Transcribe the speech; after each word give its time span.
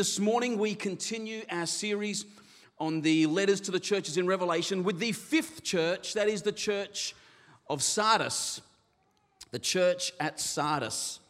this 0.00 0.18
morning 0.18 0.56
we 0.56 0.74
continue 0.74 1.42
our 1.50 1.66
series 1.66 2.24
on 2.78 3.02
the 3.02 3.26
letters 3.26 3.60
to 3.60 3.70
the 3.70 3.78
churches 3.78 4.16
in 4.16 4.26
Revelation 4.26 4.82
with 4.82 4.98
the 4.98 5.12
fifth 5.12 5.62
church, 5.62 6.14
that 6.14 6.26
is 6.26 6.40
the 6.40 6.52
church 6.52 7.14
of 7.68 7.82
Sardis, 7.82 8.62
the 9.50 9.58
church 9.58 10.14
at 10.18 10.40
Sardis. 10.40 11.20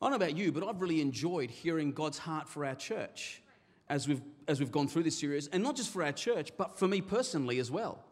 I 0.00 0.04
don't 0.04 0.12
know 0.12 0.24
about 0.24 0.36
you, 0.36 0.52
but 0.52 0.62
I've 0.62 0.80
really 0.80 1.00
enjoyed 1.00 1.50
hearing 1.50 1.90
God's 1.90 2.18
heart 2.18 2.48
for 2.48 2.64
our 2.64 2.76
church 2.76 3.42
as 3.88 4.06
we've, 4.06 4.22
as 4.46 4.60
we've 4.60 4.70
gone 4.70 4.86
through 4.86 5.02
this 5.02 5.18
series, 5.18 5.48
and 5.48 5.60
not 5.60 5.74
just 5.74 5.92
for 5.92 6.04
our 6.04 6.12
church, 6.12 6.52
but 6.56 6.78
for 6.78 6.86
me 6.86 7.00
personally 7.00 7.58
as 7.58 7.72
well. 7.72 8.04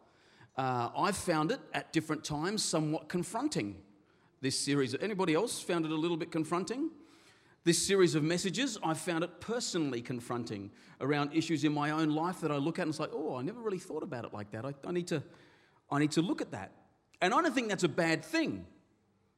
Uh, 0.57 0.89
I've 0.93 1.15
found 1.15 1.53
it 1.53 1.61
at 1.73 1.93
different 1.93 2.25
times 2.25 2.65
somewhat 2.65 3.07
confronting, 3.07 3.77
this 4.41 4.59
series. 4.59 4.93
Anybody 4.99 5.35
else 5.35 5.61
found 5.61 5.85
it 5.85 5.91
a 5.91 5.95
little 5.95 6.17
bit 6.17 6.33
confronting? 6.33 6.89
This 7.67 7.85
series 7.85 8.15
of 8.15 8.23
messages, 8.23 8.77
I 8.81 8.93
found 8.93 9.25
it 9.25 9.41
personally 9.41 10.01
confronting 10.01 10.71
around 11.01 11.33
issues 11.33 11.65
in 11.65 11.73
my 11.73 11.91
own 11.91 12.11
life 12.15 12.39
that 12.39 12.49
I 12.49 12.55
look 12.55 12.79
at 12.79 12.83
and 12.83 12.91
it's 12.91 12.97
like, 12.97 13.09
oh, 13.11 13.35
I 13.35 13.41
never 13.41 13.59
really 13.59 13.77
thought 13.77 14.03
about 14.03 14.23
it 14.23 14.33
like 14.33 14.51
that. 14.51 14.63
I, 14.63 14.73
I, 14.85 14.93
need, 14.93 15.07
to, 15.07 15.21
I 15.91 15.99
need 15.99 16.11
to 16.11 16.21
look 16.21 16.39
at 16.39 16.51
that. 16.51 16.71
And 17.21 17.33
I 17.33 17.41
don't 17.41 17.53
think 17.53 17.67
that's 17.67 17.83
a 17.83 17.89
bad 17.89 18.23
thing. 18.23 18.65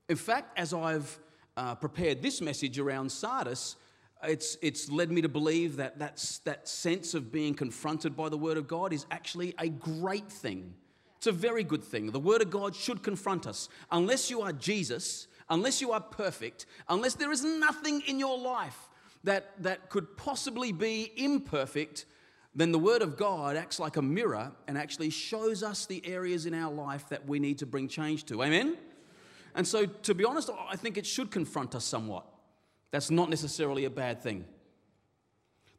In 0.10 0.16
fact, 0.16 0.60
as 0.60 0.76
I've 0.76 1.18
uh, 1.58 1.74
prepared 1.74 2.22
this 2.22 2.40
message 2.40 2.78
around 2.78 3.12
Sardis, 3.12 3.78
it's, 4.22 4.60
it's 4.62 4.92
led 4.92 5.12
me 5.12 5.24
to 5.24 5.30
believe 5.30 5.78
that 5.78 5.98
that's, 5.98 6.38
that 6.42 6.68
sense 6.68 7.16
of 7.16 7.32
being 7.32 7.56
confronted 7.56 8.16
by 8.16 8.30
the 8.30 8.38
Word 8.38 8.58
of 8.58 8.68
God 8.68 8.94
is 8.94 9.08
actually 9.10 9.56
a 9.58 9.70
great 9.70 10.32
thing. 10.32 10.76
It's 11.18 11.26
a 11.26 11.32
very 11.32 11.64
good 11.64 11.84
thing. 11.84 12.12
The 12.12 12.20
Word 12.20 12.44
of 12.44 12.52
God 12.52 12.76
should 12.76 13.02
confront 13.02 13.48
us. 13.48 13.70
Unless 13.92 14.30
you 14.30 14.42
are 14.42 14.54
Jesus, 14.54 15.28
unless 15.50 15.82
you 15.82 15.92
are 15.92 16.02
perfect, 16.02 16.66
unless 16.88 17.16
there 17.16 17.32
is 17.32 17.44
nothing 17.44 18.02
in 18.08 18.20
your 18.20 18.38
life 18.38 18.90
that, 19.24 19.52
that 19.62 19.90
could 19.90 20.16
possibly 20.18 20.72
be 20.72 21.12
imperfect, 21.16 22.06
then 22.56 22.72
the 22.72 22.80
Word 22.80 23.02
of 23.02 23.18
God 23.18 23.56
acts 23.56 23.80
like 23.80 23.98
a 23.98 24.02
mirror 24.02 24.52
and 24.68 24.78
actually 24.78 25.10
shows 25.10 25.64
us 25.64 25.86
the 25.86 26.06
areas 26.06 26.46
in 26.46 26.54
our 26.54 26.72
life 26.72 27.10
that 27.10 27.28
we 27.28 27.40
need 27.40 27.60
to 27.60 27.66
bring 27.66 27.88
change 27.88 28.26
to. 28.26 28.44
Amen? 28.44 28.78
And 29.56 29.68
so, 29.68 29.86
to 29.86 30.14
be 30.14 30.24
honest, 30.26 30.50
I 30.70 30.76
think 30.76 30.98
it 30.98 31.06
should 31.06 31.32
confront 31.32 31.76
us 31.76 31.84
somewhat. 31.84 32.26
That's 32.92 33.12
not 33.12 33.30
necessarily 33.30 33.86
a 33.86 33.90
bad 33.90 34.22
thing. 34.22 34.46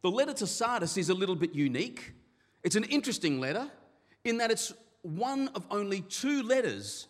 The 0.02 0.10
letter 0.10 0.32
to 0.34 0.46
Sardis 0.46 0.96
is 0.96 1.10
a 1.10 1.14
little 1.14 1.36
bit 1.36 1.54
unique. 1.54 2.12
It's 2.62 2.76
an 2.76 2.84
interesting 2.84 3.40
letter 3.40 3.70
in 4.24 4.38
that 4.38 4.50
it's 4.50 4.72
one 5.02 5.48
of 5.48 5.66
only 5.70 6.02
two 6.02 6.42
letters 6.42 7.08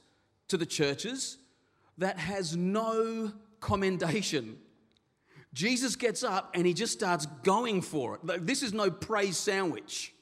to 0.48 0.56
the 0.56 0.66
churches 0.66 1.38
that 2.00 2.18
has 2.18 2.56
no 2.56 3.30
commendation. 3.60 4.58
Jesus 5.52 5.96
gets 5.96 6.22
up 6.22 6.50
and 6.54 6.66
he 6.66 6.74
just 6.74 6.92
starts 6.92 7.26
going 7.42 7.82
for 7.82 8.16
it. 8.16 8.46
This 8.46 8.62
is 8.62 8.72
no 8.72 8.90
praise 8.90 9.36
sandwich. 9.36 10.12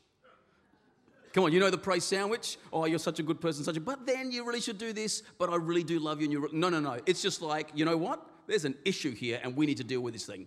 Come 1.32 1.44
on, 1.44 1.52
you 1.52 1.60
know 1.60 1.70
the 1.70 1.78
praise 1.78 2.04
sandwich? 2.04 2.56
Oh, 2.72 2.86
you're 2.86 2.98
such 2.98 3.20
a 3.20 3.22
good 3.22 3.40
person, 3.40 3.62
such 3.62 3.76
a, 3.76 3.80
but 3.80 4.06
then 4.06 4.32
you 4.32 4.44
really 4.44 4.60
should 4.60 4.78
do 4.78 4.92
this, 4.92 5.22
but 5.38 5.50
I 5.50 5.56
really 5.56 5.84
do 5.84 6.00
love 6.00 6.20
you. 6.20 6.24
And 6.24 6.32
you 6.32 6.48
no, 6.52 6.68
no, 6.68 6.80
no. 6.80 6.98
It's 7.06 7.22
just 7.22 7.42
like, 7.42 7.68
you 7.74 7.84
know 7.84 7.96
what? 7.96 8.26
There's 8.46 8.64
an 8.64 8.74
issue 8.84 9.14
here 9.14 9.40
and 9.42 9.56
we 9.56 9.66
need 9.66 9.76
to 9.76 9.84
deal 9.84 10.00
with 10.00 10.14
this 10.14 10.26
thing. 10.26 10.46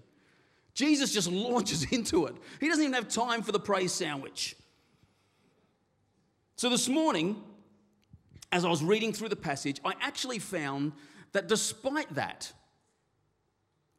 Jesus 0.73 1.13
just 1.13 1.31
launches 1.31 1.83
into 1.91 2.25
it. 2.25 2.35
He 2.59 2.67
doesn't 2.67 2.83
even 2.83 2.93
have 2.93 3.07
time 3.07 3.41
for 3.41 3.53
the 3.53 3.59
praise 3.59 3.93
sandwich. 3.93 4.55
So 6.57 6.69
this 6.69 6.89
morning, 6.89 7.41
as 8.51 8.65
I 8.65 8.69
was 8.69 8.83
reading 8.83 9.13
through 9.13 9.29
the 9.29 9.35
passage, 9.35 9.79
I 9.85 9.93
actually 10.01 10.39
found 10.39 10.91
that 11.33 11.47
despite 11.47 12.13
that, 12.15 12.51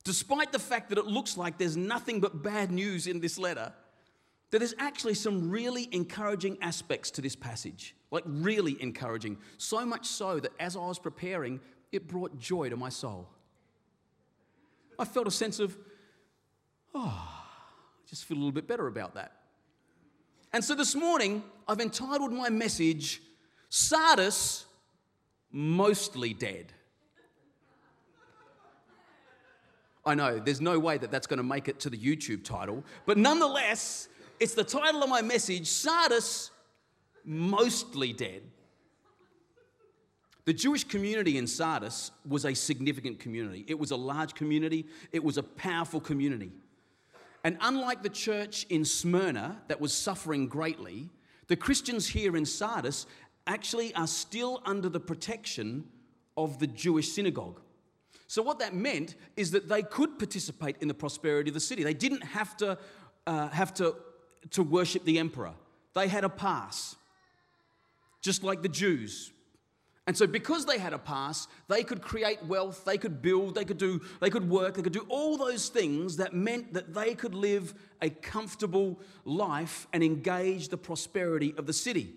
despite 0.04 0.52
the 0.52 0.58
fact 0.58 0.90
that 0.90 0.98
it 0.98 1.06
looks 1.06 1.36
like 1.36 1.58
there's 1.58 1.76
nothing 1.76 2.20
but 2.20 2.42
bad 2.42 2.70
news 2.70 3.06
in 3.06 3.20
this 3.20 3.38
letter, 3.38 3.72
that 4.50 4.58
there's 4.58 4.74
actually 4.78 5.14
some 5.14 5.50
really 5.50 5.88
encouraging 5.92 6.58
aspects 6.60 7.10
to 7.12 7.22
this 7.22 7.34
passage. 7.34 7.94
Like, 8.10 8.24
really 8.26 8.76
encouraging. 8.82 9.38
So 9.56 9.86
much 9.86 10.06
so 10.06 10.38
that 10.38 10.52
as 10.60 10.76
I 10.76 10.80
was 10.80 10.98
preparing, 10.98 11.60
it 11.90 12.06
brought 12.06 12.38
joy 12.38 12.68
to 12.68 12.76
my 12.76 12.90
soul. 12.90 13.30
I 14.98 15.06
felt 15.06 15.26
a 15.26 15.30
sense 15.30 15.58
of, 15.58 15.76
oh, 16.94 17.28
I 17.28 18.08
just 18.10 18.26
feel 18.26 18.36
a 18.36 18.40
little 18.40 18.52
bit 18.52 18.68
better 18.68 18.86
about 18.86 19.14
that. 19.14 19.32
And 20.52 20.62
so 20.62 20.74
this 20.74 20.94
morning, 20.94 21.42
I've 21.66 21.80
entitled 21.80 22.30
my 22.30 22.50
message, 22.50 23.22
Sardis 23.70 24.66
Mostly 25.50 26.34
Dead. 26.34 26.74
I 30.04 30.14
know, 30.14 30.38
there's 30.38 30.60
no 30.60 30.78
way 30.78 30.98
that 30.98 31.10
that's 31.10 31.26
going 31.26 31.38
to 31.38 31.44
make 31.44 31.68
it 31.68 31.78
to 31.80 31.90
the 31.90 31.96
YouTube 31.96 32.44
title, 32.44 32.82
but 33.06 33.18
nonetheless, 33.18 34.08
it's 34.40 34.54
the 34.54 34.64
title 34.64 35.02
of 35.02 35.08
my 35.08 35.22
message 35.22 35.68
Sardis, 35.68 36.50
mostly 37.24 38.12
dead. 38.12 38.42
The 40.44 40.52
Jewish 40.52 40.82
community 40.82 41.38
in 41.38 41.46
Sardis 41.46 42.10
was 42.26 42.44
a 42.44 42.54
significant 42.54 43.20
community. 43.20 43.64
It 43.68 43.78
was 43.78 43.92
a 43.92 43.96
large 43.96 44.34
community, 44.34 44.86
it 45.12 45.22
was 45.22 45.38
a 45.38 45.42
powerful 45.42 46.00
community. 46.00 46.50
And 47.44 47.56
unlike 47.60 48.02
the 48.02 48.08
church 48.08 48.66
in 48.68 48.84
Smyrna 48.84 49.62
that 49.68 49.80
was 49.80 49.92
suffering 49.92 50.48
greatly, 50.48 51.10
the 51.46 51.56
Christians 51.56 52.08
here 52.08 52.36
in 52.36 52.44
Sardis 52.44 53.06
actually 53.46 53.94
are 53.94 54.06
still 54.06 54.62
under 54.64 54.88
the 54.88 55.00
protection 55.00 55.84
of 56.36 56.58
the 56.58 56.66
Jewish 56.66 57.12
synagogue. 57.12 57.60
So, 58.32 58.40
what 58.40 58.60
that 58.60 58.72
meant 58.72 59.14
is 59.36 59.50
that 59.50 59.68
they 59.68 59.82
could 59.82 60.18
participate 60.18 60.76
in 60.80 60.88
the 60.88 60.94
prosperity 60.94 61.50
of 61.50 61.54
the 61.54 61.60
city. 61.60 61.82
They 61.82 61.92
didn't 61.92 62.22
have 62.22 62.56
to, 62.56 62.78
uh, 63.26 63.48
have 63.48 63.74
to 63.74 63.94
to 64.52 64.62
worship 64.62 65.04
the 65.04 65.18
emperor. 65.18 65.52
They 65.92 66.08
had 66.08 66.24
a 66.24 66.30
pass, 66.30 66.96
just 68.22 68.42
like 68.42 68.62
the 68.62 68.70
Jews. 68.70 69.32
And 70.06 70.16
so, 70.16 70.26
because 70.26 70.64
they 70.64 70.78
had 70.78 70.94
a 70.94 70.98
pass, 70.98 71.46
they 71.68 71.84
could 71.84 72.00
create 72.00 72.42
wealth, 72.46 72.86
they 72.86 72.96
could 72.96 73.20
build, 73.20 73.54
they 73.54 73.66
could 73.66 73.76
do, 73.76 74.00
they 74.22 74.30
could 74.30 74.48
work, 74.48 74.76
they 74.76 74.82
could 74.82 74.94
do 74.94 75.04
all 75.10 75.36
those 75.36 75.68
things 75.68 76.16
that 76.16 76.32
meant 76.32 76.72
that 76.72 76.94
they 76.94 77.14
could 77.14 77.34
live 77.34 77.74
a 78.00 78.08
comfortable 78.08 78.98
life 79.26 79.86
and 79.92 80.02
engage 80.02 80.70
the 80.70 80.78
prosperity 80.78 81.52
of 81.58 81.66
the 81.66 81.74
city. 81.74 82.14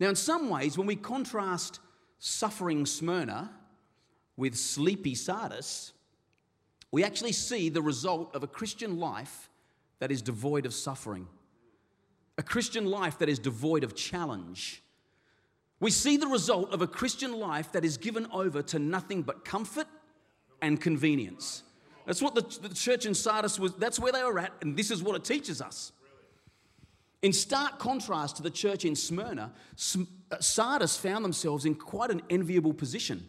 Now, 0.00 0.08
in 0.08 0.16
some 0.16 0.48
ways, 0.48 0.78
when 0.78 0.86
we 0.86 0.96
contrast 0.96 1.78
suffering 2.18 2.86
Smyrna 2.86 3.50
with 4.36 4.56
sleepy 4.56 5.14
Sardis, 5.14 5.92
we 6.90 7.04
actually 7.04 7.32
see 7.32 7.68
the 7.68 7.82
result 7.82 8.34
of 8.34 8.42
a 8.42 8.46
Christian 8.46 8.98
life 8.98 9.48
that 9.98 10.10
is 10.10 10.20
devoid 10.20 10.66
of 10.66 10.74
suffering, 10.74 11.26
a 12.38 12.42
Christian 12.42 12.86
life 12.86 13.18
that 13.18 13.28
is 13.28 13.38
devoid 13.38 13.84
of 13.84 13.94
challenge. 13.94 14.82
We 15.80 15.90
see 15.90 16.16
the 16.16 16.26
result 16.26 16.72
of 16.72 16.82
a 16.82 16.86
Christian 16.86 17.38
life 17.38 17.72
that 17.72 17.84
is 17.84 17.96
given 17.96 18.26
over 18.32 18.62
to 18.62 18.78
nothing 18.78 19.22
but 19.22 19.44
comfort 19.44 19.86
and 20.60 20.80
convenience. 20.80 21.62
That's 22.06 22.22
what 22.22 22.34
the, 22.34 22.68
the 22.68 22.74
church 22.74 23.06
in 23.06 23.14
Sardis 23.14 23.58
was, 23.58 23.74
that's 23.74 23.98
where 23.98 24.12
they 24.12 24.22
were 24.22 24.38
at, 24.38 24.52
and 24.60 24.76
this 24.76 24.90
is 24.90 25.02
what 25.02 25.16
it 25.16 25.24
teaches 25.24 25.62
us. 25.62 25.92
In 27.22 27.32
stark 27.32 27.78
contrast 27.78 28.36
to 28.36 28.42
the 28.42 28.50
church 28.50 28.84
in 28.84 28.96
Smyrna, 28.96 29.52
uh, 30.32 30.40
Sardis 30.40 30.96
found 30.96 31.24
themselves 31.24 31.64
in 31.64 31.76
quite 31.76 32.10
an 32.10 32.20
enviable 32.28 32.74
position. 32.74 33.24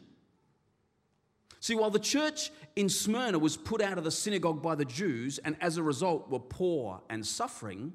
See, 1.64 1.76
while 1.76 1.92
the 1.92 1.98
church 1.98 2.52
in 2.76 2.90
Smyrna 2.90 3.40
was 3.40 3.56
put 3.56 3.82
out 3.82 3.98
of 3.98 4.04
the 4.04 4.12
synagogue 4.12 4.62
by 4.62 4.76
the 4.76 4.84
Jews 4.84 5.40
and 5.46 5.56
as 5.62 5.78
a 5.78 5.82
result 5.82 6.30
were 6.30 6.40
poor 6.40 7.02
and 7.10 7.26
suffering, 7.26 7.94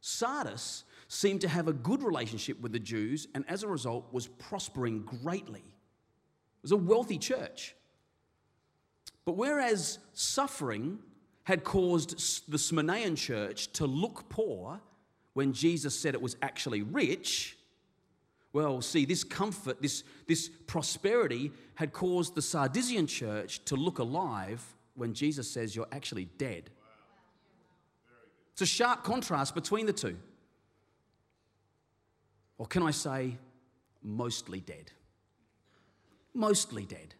Sardis 0.00 0.82
seemed 1.06 1.42
to 1.42 1.48
have 1.48 1.68
a 1.68 1.72
good 1.72 2.02
relationship 2.02 2.60
with 2.60 2.72
the 2.72 2.80
Jews 2.80 3.28
and 3.36 3.44
as 3.46 3.62
a 3.62 3.68
result 3.68 4.12
was 4.12 4.26
prospering 4.26 5.02
greatly. 5.02 5.60
It 5.60 6.62
was 6.62 6.72
a 6.72 6.76
wealthy 6.76 7.18
church. 7.18 7.76
But 9.24 9.36
whereas 9.36 10.00
suffering 10.12 10.98
had 11.44 11.62
caused 11.62 12.50
the 12.50 12.58
Smyrnaean 12.58 13.16
church 13.16 13.72
to 13.74 13.86
look 13.86 14.28
poor 14.28 14.80
when 15.34 15.52
Jesus 15.52 15.96
said 15.96 16.14
it 16.14 16.20
was 16.20 16.36
actually 16.42 16.82
rich, 16.82 17.55
well, 18.56 18.80
see, 18.80 19.04
this 19.04 19.22
comfort, 19.22 19.82
this, 19.82 20.02
this 20.26 20.48
prosperity 20.66 21.52
had 21.74 21.92
caused 21.92 22.34
the 22.34 22.40
Sardisian 22.40 23.06
church 23.06 23.62
to 23.66 23.76
look 23.76 23.98
alive 23.98 24.64
when 24.94 25.12
Jesus 25.12 25.50
says 25.50 25.76
you're 25.76 25.86
actually 25.92 26.24
dead. 26.38 26.70
It's 28.52 28.62
a 28.62 28.66
sharp 28.66 29.04
contrast 29.04 29.54
between 29.54 29.84
the 29.84 29.92
two. 29.92 30.16
Or 32.56 32.66
can 32.66 32.82
I 32.82 32.92
say, 32.92 33.36
mostly 34.02 34.60
dead? 34.60 34.90
Mostly 36.32 36.86
dead. 36.86 37.14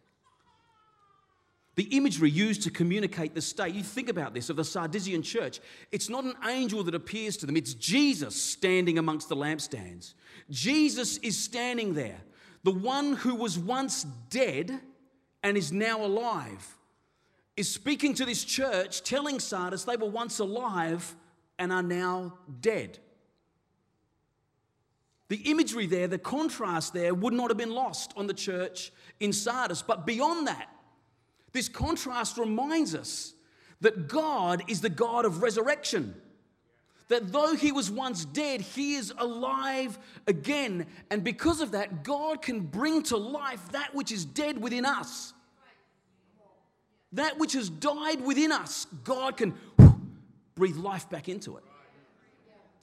The 1.75 1.83
imagery 1.95 2.31
used 2.31 2.63
to 2.63 2.71
communicate 2.71 3.35
the 3.35 3.41
state, 3.43 3.75
you 3.75 3.83
think 3.83 4.09
about 4.09 4.33
this, 4.33 4.49
of 4.49 4.55
the 4.55 4.63
Sardisian 4.63 5.23
church. 5.23 5.59
It's 5.91 6.09
not 6.09 6.23
an 6.23 6.33
angel 6.47 6.83
that 6.85 6.95
appears 6.95 7.37
to 7.37 7.45
them, 7.45 7.55
it's 7.55 7.75
Jesus 7.75 8.35
standing 8.41 8.97
amongst 8.97 9.29
the 9.29 9.35
lampstands. 9.35 10.15
Jesus 10.49 11.17
is 11.17 11.37
standing 11.37 11.93
there, 11.93 12.19
the 12.63 12.71
one 12.71 13.13
who 13.13 13.35
was 13.35 13.57
once 13.59 14.05
dead 14.29 14.79
and 15.43 15.57
is 15.57 15.71
now 15.71 16.03
alive. 16.03 16.77
is 17.57 17.67
speaking 17.67 18.13
to 18.13 18.23
this 18.23 18.43
church, 18.43 19.01
telling 19.01 19.39
Sardis 19.39 19.83
they 19.83 19.97
were 19.97 20.09
once 20.09 20.39
alive 20.39 21.15
and 21.57 21.73
are 21.73 21.83
now 21.83 22.37
dead. 22.61 22.99
The 25.29 25.37
imagery 25.37 25.87
there, 25.87 26.07
the 26.07 26.19
contrast 26.19 26.93
there, 26.93 27.13
would 27.13 27.33
not 27.33 27.49
have 27.49 27.57
been 27.57 27.73
lost 27.73 28.13
on 28.15 28.27
the 28.27 28.33
church 28.33 28.93
in 29.19 29.33
Sardis. 29.33 29.81
But 29.81 30.05
beyond 30.05 30.47
that, 30.47 30.69
this 31.51 31.67
contrast 31.67 32.37
reminds 32.37 32.95
us 32.95 33.33
that 33.81 34.07
God 34.07 34.63
is 34.67 34.81
the 34.81 34.89
God 34.89 35.25
of 35.25 35.41
resurrection. 35.41 36.15
That 37.09 37.31
though 37.31 37.55
he 37.55 37.71
was 37.71 37.89
once 37.89 38.25
dead, 38.25 38.61
he 38.61 38.95
is 38.95 39.13
alive 39.17 39.97
again. 40.27 40.85
And 41.09 41.23
because 41.23 41.61
of 41.61 41.71
that, 41.71 42.03
God 42.03 42.41
can 42.41 42.59
bring 42.59 43.03
to 43.03 43.17
life 43.17 43.71
that 43.71 43.95
which 43.95 44.11
is 44.11 44.25
dead 44.25 44.61
within 44.61 44.85
us. 44.85 45.33
That 47.13 47.37
which 47.37 47.53
has 47.53 47.69
died 47.69 48.21
within 48.21 48.51
us, 48.51 48.87
God 49.05 49.37
can 49.37 49.53
breathe 50.55 50.75
life 50.75 51.09
back 51.09 51.29
into 51.29 51.55
it 51.57 51.63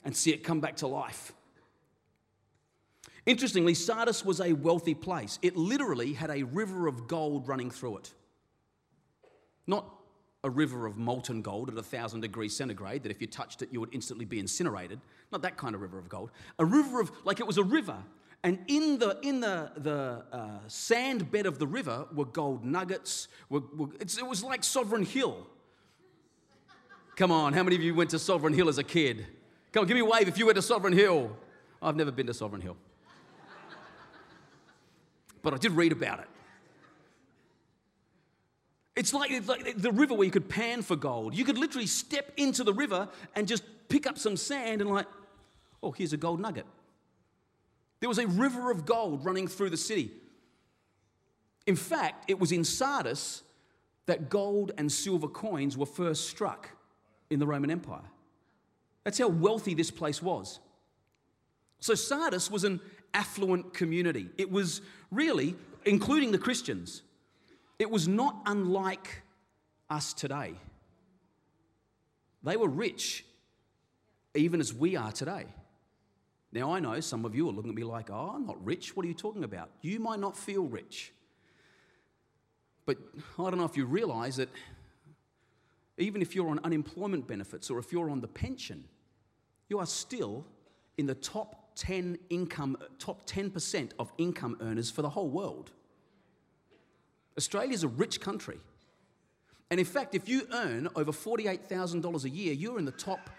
and 0.05 0.17
see 0.17 0.32
it 0.32 0.43
come 0.43 0.61
back 0.61 0.77
to 0.77 0.87
life. 0.87 1.32
Interestingly, 3.27 3.75
Sardis 3.75 4.25
was 4.25 4.41
a 4.41 4.53
wealthy 4.53 4.94
place. 4.94 5.38
It 5.43 5.56
literally 5.56 6.12
had 6.12 6.31
a 6.31 6.43
river 6.43 6.87
of 6.87 7.09
gold 7.09 7.49
running 7.49 7.70
through 7.70 7.99
it. 7.99 8.15
Not 9.67 9.87
a 10.44 10.50
river 10.50 10.87
of 10.87 10.96
molten 10.96 11.43
gold 11.43 11.70
at 11.70 11.76
a 11.76 11.82
thousand 11.82 12.20
degrees 12.20 12.55
centigrade 12.55 13.02
that 13.02 13.11
if 13.11 13.20
you 13.20 13.26
touched 13.26 13.62
it 13.62 13.70
you 13.73 13.81
would 13.81 13.93
instantly 13.93 14.25
be 14.25 14.38
incinerated. 14.38 15.00
Not 15.32 15.43
that 15.43 15.56
kind 15.56 15.75
of 15.75 15.81
river 15.81 15.99
of 15.99 16.08
gold. 16.08 16.31
A 16.58 16.64
river 16.64 17.00
of, 17.00 17.11
like 17.25 17.41
it 17.41 17.46
was 17.46 17.58
a 17.58 17.64
river. 17.64 17.96
And 18.44 18.58
in 18.69 18.99
the, 18.99 19.19
in 19.23 19.41
the, 19.41 19.73
the 19.79 20.25
uh, 20.31 20.58
sand 20.69 21.31
bed 21.31 21.46
of 21.46 21.58
the 21.58 21.67
river 21.67 22.06
were 22.14 22.26
gold 22.26 22.62
nuggets. 22.62 23.29
Were, 23.49 23.62
were, 23.75 23.88
it 23.99 24.26
was 24.26 24.44
like 24.44 24.62
Sovereign 24.62 25.06
Hill. 25.06 25.46
Come 27.17 27.32
on, 27.32 27.55
how 27.55 27.62
many 27.62 27.75
of 27.75 27.82
you 27.82 27.94
went 27.94 28.11
to 28.11 28.19
Sovereign 28.19 28.52
Hill 28.52 28.69
as 28.69 28.76
a 28.76 28.85
kid? 28.85 29.26
Come 29.73 29.81
on, 29.81 29.87
give 29.87 29.94
me 29.94 30.02
a 30.02 30.05
wave 30.05 30.29
if 30.29 30.37
you 30.37 30.44
went 30.44 30.56
to 30.56 30.62
Sovereign 30.62 30.93
Hill. 30.93 31.35
I've 31.81 31.96
never 31.96 32.11
been 32.11 32.26
to 32.26 32.35
Sovereign 32.35 32.61
Hill. 32.61 32.76
But 35.43 35.55
I 35.55 35.56
did 35.56 35.73
read 35.73 35.93
about 35.93 36.20
it. 36.20 36.29
It's 38.96 39.12
like, 39.12 39.31
it's 39.31 39.49
like 39.49 39.76
the 39.76 39.91
river 39.91 40.14
where 40.14 40.25
you 40.25 40.31
could 40.31 40.49
pan 40.49 40.82
for 40.82 40.94
gold. 40.94 41.35
You 41.35 41.44
could 41.44 41.58
literally 41.58 41.87
step 41.87 42.32
into 42.37 42.62
the 42.62 42.73
river 42.73 43.08
and 43.35 43.49
just 43.49 43.64
pick 43.88 44.06
up 44.06 44.19
some 44.19 44.37
sand 44.37 44.81
and, 44.81 44.91
like, 44.91 45.06
oh, 45.82 45.91
here's 45.91 46.12
a 46.12 46.17
gold 46.17 46.41
nugget. 46.41 46.67
There 48.00 48.08
was 48.08 48.19
a 48.19 48.26
river 48.26 48.70
of 48.70 48.87
gold 48.87 49.25
running 49.25 49.49
through 49.49 49.70
the 49.70 49.76
city. 49.76 50.11
In 51.67 51.76
fact, 51.76 52.31
it 52.31 52.38
was 52.38 52.52
in 52.52 52.62
Sardis 52.62 53.43
that 54.06 54.29
gold 54.29 54.73
and 54.76 54.93
silver 54.93 55.29
coins 55.29 55.76
were 55.76 55.87
first 55.87 56.29
struck 56.29 56.69
in 57.31 57.38
the 57.38 57.46
Roman 57.46 57.70
Empire. 57.70 58.11
That's 59.02 59.19
how 59.19 59.29
wealthy 59.29 59.75
this 59.75 59.91
place 59.91 60.23
was. 60.23 60.61
So, 61.81 61.94
Sardis 61.94 62.50
was 62.50 62.64
an 62.64 62.81
affluent 63.12 63.75
community. 63.75 64.29
It 64.38 64.50
was 64.50 64.82
really, 65.11 65.55
including 65.85 66.32
the 66.32 66.38
Christians, 66.38 67.02
it 67.79 67.91
was 67.91 68.09
not 68.09 68.43
unlike 68.47 69.23
us 69.91 70.12
today. 70.12 70.55
They 72.43 72.56
were 72.56 72.69
rich, 72.69 73.25
even 74.35 74.61
as 74.61 74.73
we 74.73 74.97
are 74.97 75.12
today. 75.12 75.47
Now, 76.53 76.73
I 76.73 76.79
know 76.79 77.00
some 77.00 77.25
of 77.25 77.35
you 77.35 77.49
are 77.49 77.53
looking 77.53 77.71
at 77.71 77.76
me 77.76 77.82
like, 77.82 78.11
oh, 78.11 78.32
I'm 78.35 78.47
not 78.47 78.65
rich. 78.65 78.94
What 78.94 79.05
are 79.05 79.09
you 79.09 79.15
talking 79.15 79.43
about? 79.43 79.71
You 79.81 79.99
might 79.99 80.21
not 80.21 80.37
feel 80.37 80.65
rich. 80.65 81.12
But 82.87 82.99
I 83.38 83.50
don't 83.50 83.59
know 83.59 83.65
if 83.65 83.77
you 83.77 83.87
realize 83.87 84.37
that 84.37 84.49
even 85.99 86.23
if 86.23 86.35
you're 86.35 86.49
on 86.49 86.61
unemployment 86.62 87.27
benefits 87.27 87.70
or 87.70 87.79
if 87.79 87.93
you're 87.93 88.11
on 88.11 88.20
the 88.20 88.29
pension, 88.29 88.85
you 89.69 89.79
are 89.79 89.87
still 89.87 90.44
in 90.99 91.06
the 91.06 91.15
top 91.15 91.73
10 91.77 92.19
income, 92.31 92.77
top 92.99 93.27
10% 93.29 93.91
of 93.99 94.12
income 94.19 94.56
earners 94.61 94.91
for 94.91 95.03
the 95.03 95.09
whole 95.09 95.29
world. 95.29 95.73
Australia 97.37 97.73
is 97.73 97.85
a 97.85 97.89
rich 97.89 98.21
country. 98.21 98.59
And 99.71 99.81
in 99.81 99.87
fact, 99.87 100.15
if 100.15 100.29
you 100.29 100.47
earn 100.53 100.89
over 100.95 101.11
$48,000 101.11 102.25
a 102.25 102.31
year, 102.31 102.53
you're 102.53 102.79
in 102.79 102.85
the 102.85 102.93
top 102.93 103.31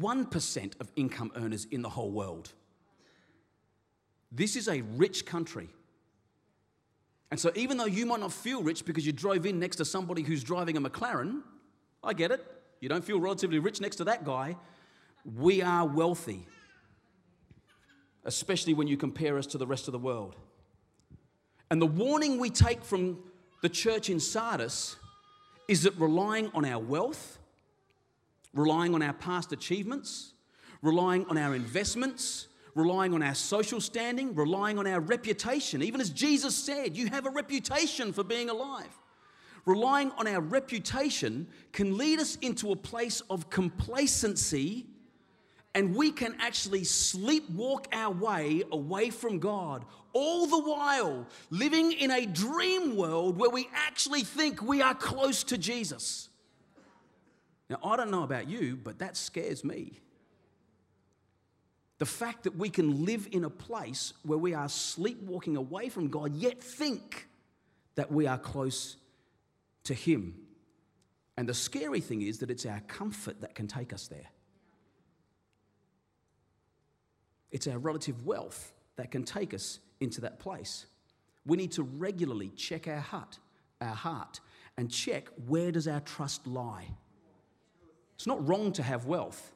1% 0.00 0.80
of 0.80 0.90
income 0.96 1.30
earners 1.36 1.66
in 1.70 1.82
the 1.82 1.88
whole 1.88 2.10
world. 2.10 2.52
This 4.32 4.56
is 4.56 4.68
a 4.68 4.80
rich 4.80 5.24
country. 5.26 5.68
And 7.30 7.38
so, 7.38 7.50
even 7.54 7.76
though 7.76 7.86
you 7.86 8.06
might 8.06 8.20
not 8.20 8.32
feel 8.32 8.62
rich 8.62 8.84
because 8.84 9.06
you 9.06 9.12
drove 9.12 9.46
in 9.46 9.58
next 9.58 9.76
to 9.76 9.84
somebody 9.84 10.22
who's 10.22 10.44
driving 10.44 10.76
a 10.76 10.80
McLaren, 10.80 11.42
I 12.02 12.12
get 12.12 12.30
it. 12.30 12.44
You 12.80 12.88
don't 12.88 13.04
feel 13.04 13.20
relatively 13.20 13.58
rich 13.58 13.80
next 13.80 13.96
to 13.96 14.04
that 14.04 14.24
guy. 14.24 14.56
We 15.36 15.60
are 15.60 15.86
wealthy, 15.86 16.46
especially 18.24 18.74
when 18.74 18.86
you 18.86 18.96
compare 18.96 19.38
us 19.38 19.46
to 19.48 19.58
the 19.58 19.66
rest 19.66 19.88
of 19.88 19.92
the 19.92 19.98
world. 19.98 20.36
And 21.70 21.82
the 21.82 21.86
warning 21.86 22.38
we 22.38 22.48
take 22.48 22.84
from 22.84 23.18
the 23.66 23.70
church 23.70 24.10
in 24.10 24.20
Sardis 24.20 24.94
is 25.66 25.82
that 25.82 25.98
relying 25.98 26.52
on 26.54 26.64
our 26.64 26.78
wealth, 26.78 27.40
relying 28.54 28.94
on 28.94 29.02
our 29.02 29.12
past 29.12 29.50
achievements, 29.50 30.34
relying 30.82 31.26
on 31.26 31.36
our 31.36 31.52
investments, 31.52 32.46
relying 32.76 33.12
on 33.12 33.24
our 33.24 33.34
social 33.34 33.80
standing, 33.80 34.36
relying 34.36 34.78
on 34.78 34.86
our 34.86 35.00
reputation. 35.00 35.82
Even 35.82 36.00
as 36.00 36.10
Jesus 36.10 36.54
said, 36.54 36.96
you 36.96 37.08
have 37.08 37.26
a 37.26 37.30
reputation 37.30 38.12
for 38.12 38.22
being 38.22 38.50
alive. 38.50 38.96
Relying 39.64 40.12
on 40.12 40.28
our 40.28 40.40
reputation 40.40 41.48
can 41.72 41.98
lead 41.98 42.20
us 42.20 42.36
into 42.36 42.70
a 42.70 42.76
place 42.76 43.20
of 43.22 43.50
complacency 43.50 44.86
and 45.76 45.94
we 45.94 46.10
can 46.10 46.34
actually 46.40 46.80
sleepwalk 46.80 47.84
our 47.92 48.10
way 48.10 48.62
away 48.72 49.10
from 49.10 49.38
God, 49.38 49.84
all 50.14 50.46
the 50.46 50.58
while 50.58 51.26
living 51.50 51.92
in 51.92 52.10
a 52.10 52.24
dream 52.24 52.96
world 52.96 53.36
where 53.36 53.50
we 53.50 53.68
actually 53.74 54.22
think 54.22 54.62
we 54.62 54.80
are 54.80 54.94
close 54.94 55.44
to 55.44 55.58
Jesus. 55.58 56.30
Now, 57.68 57.78
I 57.84 57.98
don't 57.98 58.10
know 58.10 58.22
about 58.22 58.48
you, 58.48 58.78
but 58.82 59.00
that 59.00 59.18
scares 59.18 59.64
me. 59.64 60.00
The 61.98 62.06
fact 62.06 62.44
that 62.44 62.56
we 62.56 62.70
can 62.70 63.04
live 63.04 63.28
in 63.30 63.44
a 63.44 63.50
place 63.50 64.14
where 64.22 64.38
we 64.38 64.54
are 64.54 64.70
sleepwalking 64.70 65.58
away 65.58 65.90
from 65.90 66.08
God, 66.08 66.34
yet 66.34 66.62
think 66.62 67.28
that 67.96 68.10
we 68.10 68.26
are 68.26 68.38
close 68.38 68.96
to 69.84 69.92
Him. 69.92 70.36
And 71.36 71.46
the 71.46 71.54
scary 71.54 72.00
thing 72.00 72.22
is 72.22 72.38
that 72.38 72.50
it's 72.50 72.64
our 72.64 72.80
comfort 72.88 73.42
that 73.42 73.54
can 73.54 73.66
take 73.66 73.92
us 73.92 74.08
there. 74.08 74.30
It's 77.56 77.66
our 77.66 77.78
relative 77.78 78.26
wealth 78.26 78.74
that 78.96 79.10
can 79.10 79.24
take 79.24 79.54
us 79.54 79.78
into 80.00 80.20
that 80.20 80.38
place. 80.38 80.84
We 81.46 81.56
need 81.56 81.72
to 81.72 81.84
regularly 81.84 82.50
check 82.50 82.86
our 82.86 83.00
heart, 83.00 83.38
our 83.80 83.94
heart, 83.94 84.40
and 84.76 84.90
check 84.90 85.30
where 85.48 85.72
does 85.72 85.88
our 85.88 86.00
trust 86.00 86.46
lie. 86.46 86.86
It's 88.14 88.26
not 88.26 88.46
wrong 88.46 88.72
to 88.72 88.82
have 88.82 89.06
wealth. 89.06 89.52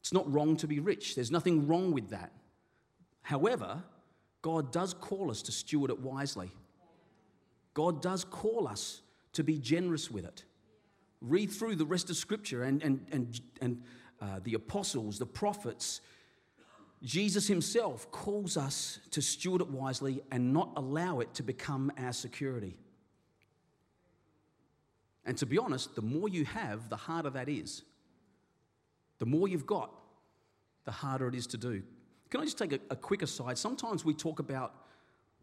It's 0.00 0.12
not 0.12 0.28
wrong 0.32 0.56
to 0.56 0.66
be 0.66 0.80
rich. 0.80 1.14
There's 1.14 1.30
nothing 1.30 1.68
wrong 1.68 1.92
with 1.92 2.10
that. 2.10 2.32
However, 3.22 3.84
God 4.42 4.72
does 4.72 4.92
call 4.92 5.30
us 5.30 5.42
to 5.42 5.52
steward 5.52 5.92
it 5.92 6.00
wisely. 6.00 6.50
God 7.72 8.02
does 8.02 8.24
call 8.24 8.66
us 8.66 9.02
to 9.34 9.44
be 9.44 9.60
generous 9.60 10.10
with 10.10 10.24
it. 10.24 10.42
Read 11.20 11.52
through 11.52 11.76
the 11.76 11.86
rest 11.86 12.10
of 12.10 12.16
Scripture 12.16 12.64
and, 12.64 12.82
and, 12.82 13.06
and, 13.12 13.40
and 13.60 13.82
uh, 14.20 14.40
the 14.42 14.54
apostles, 14.54 15.20
the 15.20 15.26
prophets, 15.26 16.00
Jesus 17.02 17.46
himself 17.46 18.10
calls 18.10 18.56
us 18.56 18.98
to 19.10 19.20
steward 19.20 19.60
it 19.60 19.68
wisely 19.68 20.22
and 20.30 20.52
not 20.52 20.72
allow 20.76 21.20
it 21.20 21.34
to 21.34 21.42
become 21.42 21.92
our 21.98 22.12
security. 22.12 22.76
And 25.24 25.36
to 25.38 25.46
be 25.46 25.58
honest, 25.58 25.94
the 25.94 26.02
more 26.02 26.28
you 26.28 26.44
have, 26.44 26.88
the 26.88 26.96
harder 26.96 27.30
that 27.30 27.48
is. 27.48 27.82
The 29.18 29.26
more 29.26 29.48
you've 29.48 29.66
got, 29.66 29.90
the 30.84 30.92
harder 30.92 31.28
it 31.28 31.34
is 31.34 31.46
to 31.48 31.56
do. 31.56 31.82
Can 32.30 32.40
I 32.40 32.44
just 32.44 32.58
take 32.58 32.72
a, 32.72 32.80
a 32.90 32.96
quick 32.96 33.22
aside? 33.22 33.58
Sometimes 33.58 34.04
we 34.04 34.14
talk 34.14 34.38
about 34.38 34.74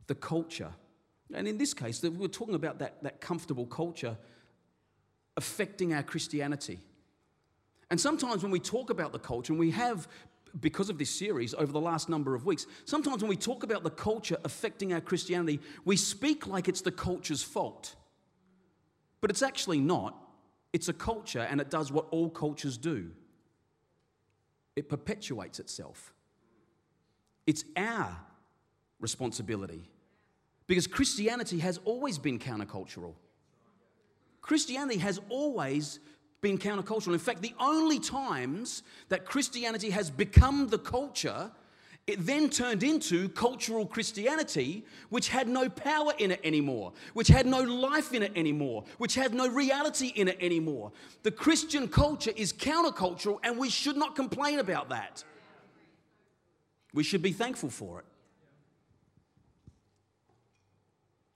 the 0.08 0.16
culture. 0.16 0.72
And 1.34 1.48
in 1.48 1.58
this 1.58 1.74
case, 1.74 2.02
we're 2.04 2.28
talking 2.28 2.56
about 2.56 2.80
that, 2.80 3.04
that 3.04 3.22
comfortable 3.22 3.66
culture 3.66 4.18
affecting 5.36 5.94
our 5.94 6.04
Christianity. 6.04 6.80
And 7.90 8.00
sometimes 8.00 8.44
when 8.44 8.52
we 8.52 8.60
talk 8.60 8.90
about 8.90 9.12
the 9.12 9.20
culture, 9.20 9.54
and 9.54 9.60
we 9.60 9.72
have 9.72 10.08
because 10.60 10.90
of 10.90 10.98
this 10.98 11.10
series 11.10 11.54
over 11.54 11.72
the 11.72 11.82
last 11.82 12.10
number 12.10 12.36
of 12.36 12.46
weeks, 12.46 12.68
sometimes 12.86 13.22
when 13.22 13.30
we 13.30 13.36
talk 13.36 13.64
about 13.64 13.84
the 13.84 13.90
culture 13.90 14.38
affecting 14.44 14.94
our 14.94 15.02
Christianity, 15.02 15.60
we 15.86 15.98
speak 15.98 16.48
like 16.48 16.68
it's 16.68 16.82
the 16.82 16.92
culture's 16.92 17.42
fault. 17.42 17.96
But 19.22 19.32
it's 19.32 19.42
actually 19.42 19.80
not. 19.80 20.16
It's 20.74 20.90
a 20.90 20.94
culture 20.94 21.48
and 21.50 21.62
it 21.62 21.70
does 21.70 21.92
what 21.92 22.08
all 22.12 22.30
cultures 22.30 22.78
do 22.78 23.12
it 24.76 24.90
perpetuates 24.90 25.60
itself. 25.60 26.14
It's 27.46 27.64
our 27.78 28.18
responsibility 29.00 29.90
because 30.68 30.88
Christianity 30.88 31.60
has 31.60 31.80
always 31.86 32.18
been 32.18 32.40
countercultural. 32.40 33.14
Christianity 34.42 35.00
has 35.00 35.20
always 35.30 36.00
been 36.44 36.60
countercultural. 36.60 37.14
In 37.14 37.20
fact, 37.20 37.42
the 37.42 37.56
only 37.60 37.98
times 37.98 38.84
that 39.10 39.26
Christianity 39.26 39.90
has 39.90 40.12
become 40.12 40.68
the 40.68 40.78
culture, 40.78 41.50
it 42.06 42.24
then 42.24 42.50
turned 42.52 42.84
into 42.84 43.30
cultural 43.30 43.88
Christianity, 43.88 44.86
which 45.10 45.30
had 45.30 45.48
no 45.48 45.70
power 45.70 46.12
in 46.20 46.30
it 46.32 46.42
anymore, 46.44 46.94
which 47.14 47.30
had 47.30 47.48
no 47.48 47.62
life 47.62 48.14
in 48.14 48.22
it 48.22 48.34
anymore, 48.36 48.84
which 48.98 49.16
had 49.16 49.34
no 49.34 49.48
reality 49.48 50.08
in 50.16 50.28
it 50.28 50.38
anymore. 50.40 50.92
The 51.24 51.32
Christian 51.32 51.88
culture 51.88 52.34
is 52.36 52.54
countercultural, 52.54 53.40
and 53.44 53.58
we 53.58 53.70
should 53.70 53.98
not 53.98 54.16
complain 54.16 54.60
about 54.60 54.90
that. 54.90 55.24
We 56.94 57.04
should 57.04 57.24
be 57.24 57.32
thankful 57.32 57.70
for 57.70 58.00
it. 58.00 58.06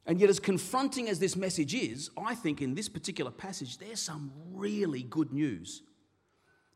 And 0.08 0.22
yet, 0.22 0.30
as 0.30 0.40
confronting 0.40 1.10
as 1.10 1.20
this 1.20 1.36
message 1.36 1.76
is, 1.76 2.10
I 2.18 2.34
think 2.34 2.62
in 2.62 2.74
this 2.74 2.88
particular 2.88 3.30
passage, 3.30 3.78
there's 3.78 4.02
some 4.02 4.32
really 4.54 5.04
good 5.04 5.34
news. 5.34 5.84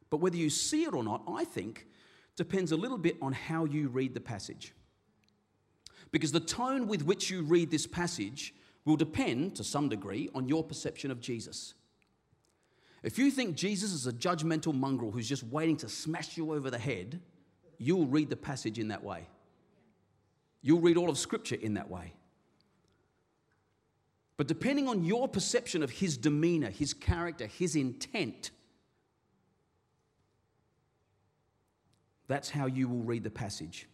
But 0.09 0.17
whether 0.17 0.35
you 0.35 0.49
see 0.49 0.83
it 0.83 0.93
or 0.93 1.03
not, 1.03 1.23
I 1.27 1.45
think 1.45 1.87
depends 2.35 2.73
a 2.73 2.77
little 2.77 2.97
bit 2.97 3.15
on 3.21 3.31
how 3.31 3.63
you 3.63 3.87
read 3.87 4.13
the 4.13 4.19
passage. 4.19 4.73
Because 6.11 6.33
the 6.33 6.41
tone 6.41 6.87
with 6.87 7.05
which 7.05 7.29
you 7.29 7.43
read 7.43 7.71
this 7.71 7.87
passage 7.87 8.53
will 8.83 8.97
depend, 8.97 9.55
to 9.55 9.63
some 9.63 9.87
degree, 9.87 10.29
on 10.35 10.49
your 10.49 10.61
perception 10.61 11.09
of 11.09 11.21
Jesus. 11.21 11.75
If 13.01 13.17
you 13.17 13.31
think 13.31 13.55
Jesus 13.55 13.93
is 13.93 14.07
a 14.07 14.11
judgmental 14.11 14.73
mongrel 14.73 15.09
who's 15.09 15.29
just 15.29 15.43
waiting 15.43 15.77
to 15.77 15.87
smash 15.87 16.35
you 16.35 16.53
over 16.53 16.69
the 16.69 16.77
head, 16.77 17.21
you'll 17.77 18.07
read 18.07 18.29
the 18.29 18.35
passage 18.35 18.77
in 18.77 18.89
that 18.89 19.03
way. 19.03 19.27
You'll 20.61 20.81
read 20.81 20.97
all 20.97 21.09
of 21.09 21.17
Scripture 21.17 21.55
in 21.55 21.75
that 21.75 21.89
way. 21.89 22.13
But 24.41 24.47
depending 24.47 24.87
on 24.87 25.05
your 25.05 25.27
perception 25.27 25.83
of 25.83 25.91
his 25.91 26.17
demeanor, 26.17 26.71
his 26.71 26.95
character, 26.95 27.45
his 27.45 27.75
intent, 27.75 28.49
that's 32.27 32.49
how 32.49 32.65
you 32.65 32.87
will 32.89 33.03
read 33.03 33.23
the 33.23 33.29
passage. 33.29 33.87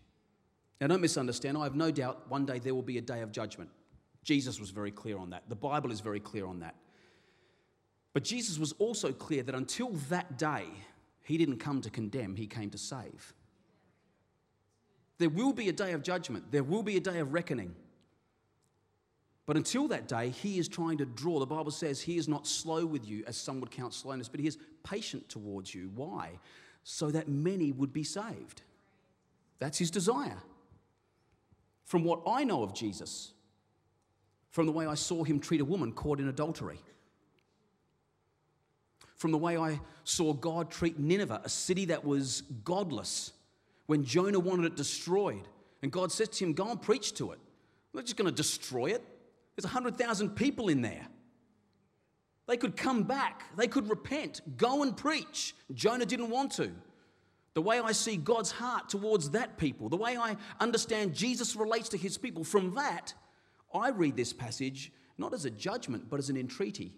Now, 0.79 0.87
don't 0.87 1.01
misunderstand. 1.01 1.57
I 1.57 1.65
have 1.65 1.75
no 1.75 1.91
doubt 1.91 2.29
one 2.29 2.45
day 2.45 2.59
there 2.59 2.73
will 2.73 2.81
be 2.81 2.97
a 2.97 3.01
day 3.01 3.19
of 3.23 3.33
judgment. 3.33 3.69
Jesus 4.23 4.57
was 4.57 4.69
very 4.69 4.89
clear 4.89 5.17
on 5.17 5.31
that. 5.31 5.43
The 5.49 5.55
Bible 5.57 5.91
is 5.91 5.99
very 5.99 6.21
clear 6.21 6.45
on 6.45 6.61
that. 6.61 6.75
But 8.13 8.23
Jesus 8.23 8.57
was 8.57 8.71
also 8.79 9.11
clear 9.11 9.43
that 9.43 9.53
until 9.53 9.89
that 10.07 10.37
day, 10.37 10.63
he 11.25 11.37
didn't 11.37 11.57
come 11.57 11.81
to 11.81 11.89
condemn, 11.89 12.37
he 12.37 12.47
came 12.47 12.69
to 12.69 12.77
save. 12.77 13.33
There 15.17 15.27
will 15.27 15.51
be 15.51 15.67
a 15.67 15.73
day 15.73 15.91
of 15.91 16.03
judgment, 16.03 16.53
there 16.53 16.63
will 16.63 16.83
be 16.83 16.95
a 16.95 17.01
day 17.01 17.19
of 17.19 17.33
reckoning. 17.33 17.75
But 19.47 19.55
until 19.55 19.87
that 19.87 20.09
day, 20.09 20.29
he 20.29 20.59
is 20.59 20.67
trying 20.67 20.97
to 20.97 21.05
draw. 21.05 21.39
The 21.39 21.45
Bible 21.45 21.71
says 21.71 22.01
he 22.01 22.17
is 22.17 22.27
not 22.27 22.45
slow 22.45 22.85
with 22.85 23.07
you, 23.07 23.23
as 23.25 23.37
some 23.37 23.61
would 23.61 23.71
count 23.71 23.93
slowness, 23.93 24.27
but 24.27 24.41
he 24.41 24.45
is 24.45 24.57
patient 24.83 25.29
towards 25.29 25.73
you. 25.73 25.89
Why? 25.95 26.31
So 26.83 27.09
that 27.11 27.29
many 27.29 27.71
would 27.71 27.93
be 27.93 28.03
saved. 28.03 28.61
That's 29.59 29.77
his 29.77 29.89
desire. 29.89 30.43
From 31.85 32.03
what 32.03 32.21
I 32.27 32.43
know 32.43 32.61
of 32.61 32.75
Jesus, 32.75 33.31
from 34.49 34.65
the 34.65 34.71
way 34.73 34.85
I 34.85 34.95
saw 34.95 35.23
him 35.23 35.39
treat 35.39 35.61
a 35.61 35.65
woman 35.65 35.93
caught 35.93 36.19
in 36.19 36.27
adultery, 36.27 36.79
from 39.15 39.31
the 39.31 39.37
way 39.37 39.57
I 39.57 39.79
saw 40.03 40.33
God 40.33 40.69
treat 40.69 40.99
Nineveh, 40.99 41.41
a 41.43 41.49
city 41.49 41.85
that 41.85 42.03
was 42.03 42.41
godless, 42.65 43.31
when 43.85 44.03
Jonah 44.03 44.39
wanted 44.39 44.65
it 44.65 44.75
destroyed. 44.75 45.47
And 45.81 45.89
God 45.89 46.11
said 46.11 46.33
to 46.33 46.45
him, 46.45 46.53
Go 46.53 46.69
and 46.69 46.81
preach 46.81 47.13
to 47.13 47.31
it. 47.31 47.39
I'm 47.39 47.99
not 47.99 48.05
just 48.05 48.17
going 48.17 48.29
to 48.29 48.35
destroy 48.35 48.87
it. 48.87 49.03
There's 49.57 49.65
100,000 49.65 50.35
people 50.35 50.69
in 50.69 50.81
there. 50.81 51.07
They 52.47 52.57
could 52.57 52.77
come 52.77 53.03
back, 53.03 53.43
they 53.57 53.67
could 53.67 53.89
repent, 53.89 54.41
go 54.55 54.83
and 54.83 54.95
preach. 54.95 55.53
Jonah 55.73 56.05
didn't 56.05 56.29
want 56.29 56.53
to. 56.53 56.71
The 57.55 57.61
way 57.61 57.79
I 57.79 57.91
see 57.91 58.17
God's 58.17 58.51
heart 58.51 58.87
towards 58.87 59.31
that 59.31 59.57
people, 59.57 59.89
the 59.89 59.97
way 59.97 60.15
I 60.15 60.37
understand 60.59 61.13
Jesus 61.13 61.55
relates 61.55 61.89
to 61.89 61.97
his 61.97 62.17
people, 62.17 62.43
from 62.43 62.75
that, 62.75 63.13
I 63.73 63.89
read 63.89 64.15
this 64.15 64.31
passage 64.31 64.91
not 65.17 65.33
as 65.33 65.45
a 65.45 65.49
judgment, 65.49 66.09
but 66.09 66.19
as 66.19 66.29
an 66.29 66.37
entreaty. 66.37 66.93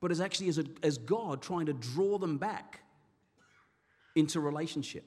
But 0.00 0.10
as 0.10 0.20
actually 0.20 0.48
as, 0.48 0.58
a, 0.58 0.64
as 0.82 0.96
God 0.96 1.42
trying 1.42 1.66
to 1.66 1.74
draw 1.74 2.16
them 2.16 2.38
back 2.38 2.80
into 4.16 4.40
relationship. 4.40 5.04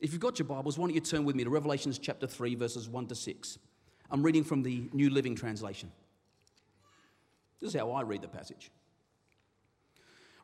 If 0.00 0.12
you've 0.12 0.20
got 0.20 0.38
your 0.38 0.48
Bibles, 0.48 0.78
why 0.78 0.86
don't 0.86 0.94
you 0.94 1.00
turn 1.00 1.24
with 1.24 1.36
me 1.36 1.44
to 1.44 1.50
Revelations 1.50 1.98
chapter 1.98 2.26
3, 2.26 2.54
verses 2.54 2.88
1 2.88 3.06
to 3.08 3.14
6. 3.14 3.58
I'm 4.14 4.22
reading 4.22 4.44
from 4.44 4.62
the 4.62 4.88
New 4.92 5.10
Living 5.10 5.34
Translation. 5.34 5.90
This 7.60 7.74
is 7.74 7.80
how 7.80 7.90
I 7.90 8.02
read 8.02 8.22
the 8.22 8.28
passage. 8.28 8.70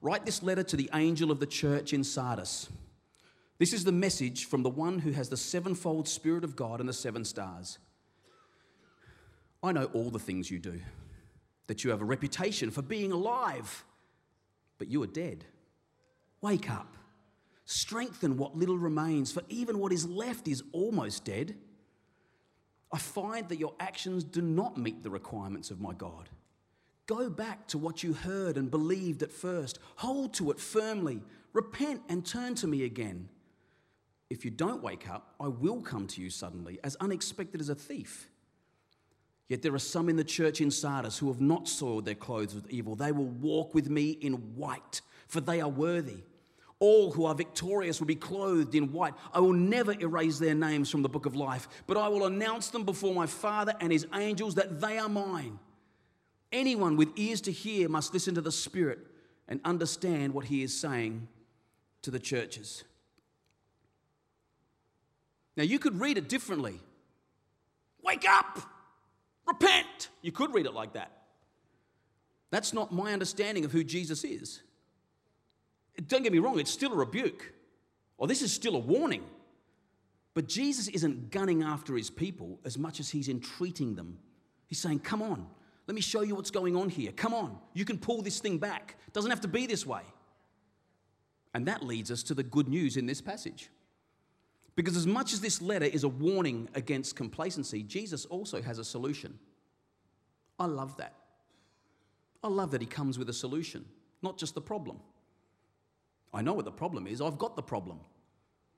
Write 0.03 0.27
this 0.27 0.43
letter 0.43 0.65
to 0.65 0.77
the 0.77 0.91
angel 0.93 1.31
of 1.31 1.39
the 1.39 1.47
church 1.47 1.93
in 1.93 2.03
Sardis. 2.03 2.69
This 3.59 3.73
is 3.73 3.85
the 3.85 3.93
message 3.93 4.47
from 4.47 4.65
the 4.65 4.69
one 4.69 4.99
who 4.99 5.13
has 5.13 5.29
the 5.29 5.37
sevenfold 5.37 6.09
Spirit 6.09 6.43
of 6.43 6.57
God 6.57 6.81
and 6.81 6.89
the 6.89 6.93
seven 6.93 7.25
stars. 7.25 7.79
I 9.63 9.71
know 9.71 9.85
all 9.93 10.11
the 10.11 10.19
things 10.19 10.51
you 10.51 10.59
do, 10.59 10.81
that 11.69 11.85
you 11.85 11.91
have 11.91 12.01
a 12.01 12.05
reputation 12.05 12.73
for 12.73 12.83
being 12.83 13.13
alive, 13.13 13.85
but 14.79 14.89
you 14.89 15.01
are 15.05 15.07
dead. 15.07 15.45
Wake 16.41 16.69
up, 16.69 16.97
strengthen 17.67 18.37
what 18.37 18.57
little 18.57 18.79
remains, 18.79 19.31
for 19.31 19.43
even 19.49 19.79
what 19.79 19.93
is 19.93 20.09
left 20.09 20.49
is 20.49 20.65
almost 20.73 21.25
dead. 21.25 21.55
I 22.93 22.99
find 22.99 23.49
that 23.49 23.59
your 23.59 23.75
actions 23.79 24.25
do 24.25 24.43
not 24.43 24.77
meet 24.77 25.03
the 25.03 25.11
requirements 25.11 25.71
of 25.71 25.81
my 25.81 25.93
God. 25.93 26.29
Go 27.07 27.31
back 27.31 27.67
to 27.69 27.79
what 27.79 28.03
you 28.03 28.13
heard 28.13 28.57
and 28.57 28.71
believed 28.71 29.23
at 29.23 29.33
first. 29.33 29.79
Hold 29.97 30.35
to 30.35 30.51
it 30.51 30.59
firmly. 30.59 31.23
Repent 31.53 32.03
and 32.09 32.25
turn 32.25 32.55
to 32.57 32.67
me 32.67 32.85
again. 32.85 33.29
If 34.29 34.45
you 34.45 34.51
don't 34.51 34.83
wake 34.83 35.09
up, 35.09 35.35
I 35.41 35.49
will 35.49 35.83
come 35.83 36.07
to 36.09 36.23
you 36.23 36.31
suddenly, 36.31 36.79
as 36.85 36.97
unexpected 36.97 37.61
as 37.61 37.69
a 37.69 37.75
thief. 37.75 38.29
Yet 39.49 39.63
there 39.63 39.75
are 39.75 39.81
some 39.81 40.09
in 40.09 40.15
the 40.15 40.23
church 40.23 40.61
in 40.61 40.71
Sardis 40.71 41.19
who 41.19 41.27
have 41.27 41.41
not 41.41 41.67
soiled 41.67 42.05
their 42.05 42.15
clothes 42.15 42.55
with 42.55 42.71
evil. 42.71 42.95
They 42.95 43.11
will 43.11 43.27
walk 43.27 43.75
with 43.75 43.91
me 43.91 44.11
in 44.13 44.35
white, 44.55 45.01
for 45.27 45.41
they 45.41 45.61
are 45.61 45.69
worthy. 45.69 46.23
All 46.81 47.13
who 47.13 47.27
are 47.27 47.35
victorious 47.35 48.01
will 48.01 48.07
be 48.07 48.17
clothed 48.17 48.75
in 48.75 48.91
white. 48.91 49.15
I 49.35 49.41
will 49.41 49.53
never 49.53 49.93
erase 50.01 50.39
their 50.39 50.55
names 50.55 50.91
from 50.91 51.03
the 51.03 51.11
book 51.11 51.27
of 51.27 51.37
life, 51.37 51.69
but 51.87 51.99
I 51.99 52.09
will 52.09 52.25
announce 52.25 52.69
them 52.69 52.85
before 52.85 53.15
my 53.15 53.27
Father 53.27 53.75
and 53.81 53.93
his 53.93 54.07
angels 54.15 54.55
that 54.55 54.81
they 54.81 54.99
are 54.99 55.09
mine. 55.09 55.59
Anyone 56.51 56.97
with 56.97 57.11
ears 57.17 57.43
to 57.43 57.53
hear 57.53 57.89
must 57.89 58.15
listen 58.15 58.35
to 58.35 58.41
the 58.41 58.51
Spirit 58.51 58.99
and 59.47 59.61
understand 59.65 60.33
what 60.33 60.47
he 60.47 60.63
is 60.63 60.79
saying 60.79 61.29
to 62.03 62.11
the 62.11 62.19
churches. 62.19 62.83
Now, 65.57 65.65
you 65.65 65.79
could 65.79 66.01
read 66.01 66.17
it 66.17 66.29
differently. 66.29 66.81
Wake 68.03 68.25
up! 68.27 68.59
Repent! 69.47 70.09
You 70.23 70.33
could 70.33 70.55
read 70.55 70.65
it 70.65 70.73
like 70.73 70.95
that. 70.95 71.11
That's 72.51 72.73
not 72.73 72.91
my 72.93 73.13
understanding 73.13 73.67
of 73.67 73.73
who 73.73 73.85
Jesus 73.85 74.25
is. 74.25 74.63
Don't 76.07 76.23
get 76.23 76.33
me 76.33 76.39
wrong, 76.39 76.59
it's 76.59 76.71
still 76.71 76.93
a 76.93 76.97
rebuke, 76.97 77.53
or 78.17 78.27
this 78.27 78.43
is 78.43 78.53
still 78.53 78.77
a 78.77 78.79
warning. 78.79 79.25
But 80.35 80.49
Jesus 80.49 80.89
isn't 80.89 81.31
gunning 81.31 81.63
after 81.63 81.97
his 81.97 82.09
people 82.09 82.61
as 82.65 82.79
much 82.79 83.01
as 83.01 83.11
he's 83.11 83.29
entreating 83.29 83.95
them. 83.95 84.19
He's 84.67 84.79
saying, 84.79 85.01
Come 85.01 85.23
on, 85.23 85.47
let 85.87 85.95
me 85.95 86.01
show 86.01 86.21
you 86.23 86.35
what's 86.37 86.51
going 86.53 86.77
on 86.77 86.89
here. 86.89 87.13
Come 87.13 87.35
on, 87.35 87.59
you 87.75 87.85
can 87.85 87.99
pull 87.99 88.23
this 88.23 88.39
thing 88.39 88.59
back. 88.59 88.97
It 89.07 89.13
doesn't 89.13 89.31
have 89.31 89.41
to 89.41 89.49
be 89.49 89.67
this 89.67 89.85
way. 89.85 90.03
And 91.53 91.67
that 91.67 91.83
leads 91.83 92.11
us 92.11 92.23
to 92.25 92.35
the 92.35 92.45
good 92.45 92.69
news 92.69 92.97
in 92.97 93.07
this 93.07 93.21
passage. 93.21 93.71
Because 94.77 94.97
as 94.97 95.07
much 95.07 95.33
as 95.33 95.41
this 95.41 95.61
letter 95.61 95.85
is 95.85 96.05
a 96.05 96.09
warning 96.09 96.69
against 96.75 97.17
complacency, 97.17 97.83
Jesus 97.83 98.25
also 98.25 98.63
has 98.63 98.79
a 98.79 98.85
solution. 98.85 99.39
I 100.59 100.67
love 100.67 100.97
that. 100.99 101.15
I 102.43 102.49
love 102.49 102.71
that 102.71 102.81
he 102.81 102.87
comes 102.87 103.19
with 103.19 103.29
a 103.29 103.33
solution, 103.33 103.85
not 104.23 104.39
just 104.39 104.55
the 104.55 104.61
problem. 104.61 105.01
I 106.33 106.43
know 106.43 106.53
what 106.53 106.65
the 106.65 106.73
problem 106.73 107.07
is. 107.07 107.21
I've 107.21 107.39
got 107.39 107.57
the 107.57 107.63
problem. 107.63 108.01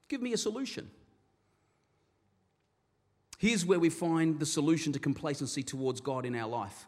Give 0.09 0.23
me 0.23 0.33
a 0.33 0.39
solution. 0.39 0.91
Here's 3.39 3.67
where 3.67 3.79
we 3.79 3.91
find 3.91 4.39
the 4.39 4.47
solution 4.47 4.93
to 4.93 4.99
complacency 4.99 5.63
towards 5.63 6.01
God 6.01 6.25
in 6.25 6.35
our 6.35 6.49
life. 6.49 6.87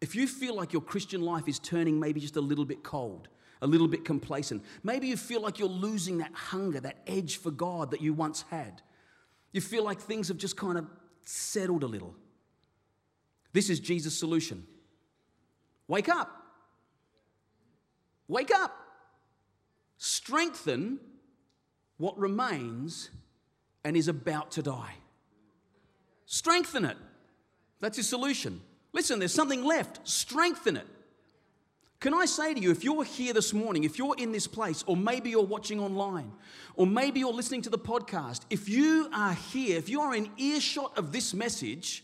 If 0.00 0.16
you 0.16 0.26
feel 0.26 0.56
like 0.56 0.72
your 0.72 0.82
Christian 0.82 1.20
life 1.20 1.46
is 1.46 1.58
turning 1.58 2.00
maybe 2.00 2.20
just 2.20 2.36
a 2.36 2.40
little 2.40 2.64
bit 2.64 2.82
cold, 2.82 3.28
a 3.60 3.66
little 3.66 3.86
bit 3.86 4.04
complacent, 4.04 4.64
maybe 4.82 5.06
you 5.06 5.16
feel 5.16 5.40
like 5.40 5.58
you're 5.58 5.68
losing 5.68 6.18
that 6.18 6.32
hunger, 6.34 6.80
that 6.80 6.98
edge 7.06 7.36
for 7.36 7.52
God 7.52 7.92
that 7.92 8.00
you 8.00 8.12
once 8.12 8.44
had, 8.50 8.82
you 9.52 9.60
feel 9.60 9.84
like 9.84 10.00
things 10.00 10.28
have 10.28 10.38
just 10.38 10.56
kind 10.56 10.78
of 10.78 10.86
settled 11.24 11.84
a 11.84 11.86
little. 11.86 12.16
This 13.52 13.70
is 13.70 13.78
Jesus' 13.78 14.18
solution. 14.18 14.66
Wake 15.86 16.08
up. 16.08 16.30
Wake 18.26 18.50
up 18.50 18.81
strengthen 20.02 20.98
what 21.96 22.18
remains 22.18 23.10
and 23.84 23.96
is 23.96 24.08
about 24.08 24.50
to 24.50 24.60
die. 24.60 24.96
Strengthen 26.26 26.84
it. 26.84 26.96
That's 27.78 27.98
his 27.98 28.08
solution. 28.08 28.62
Listen, 28.92 29.20
there's 29.20 29.32
something 29.32 29.62
left. 29.62 30.06
Strengthen 30.08 30.76
it. 30.76 30.88
Can 32.00 32.14
I 32.14 32.24
say 32.24 32.52
to 32.52 32.60
you, 32.60 32.72
if 32.72 32.82
you're 32.82 33.04
here 33.04 33.32
this 33.32 33.52
morning, 33.52 33.84
if 33.84 33.96
you're 33.96 34.16
in 34.18 34.32
this 34.32 34.48
place, 34.48 34.82
or 34.88 34.96
maybe 34.96 35.30
you're 35.30 35.44
watching 35.44 35.78
online, 35.78 36.32
or 36.74 36.84
maybe 36.84 37.20
you're 37.20 37.32
listening 37.32 37.62
to 37.62 37.70
the 37.70 37.78
podcast, 37.78 38.40
if 38.50 38.68
you 38.68 39.08
are 39.14 39.34
here, 39.34 39.78
if 39.78 39.88
you 39.88 40.00
are 40.00 40.16
in 40.16 40.28
earshot 40.36 40.98
of 40.98 41.12
this 41.12 41.32
message, 41.32 42.02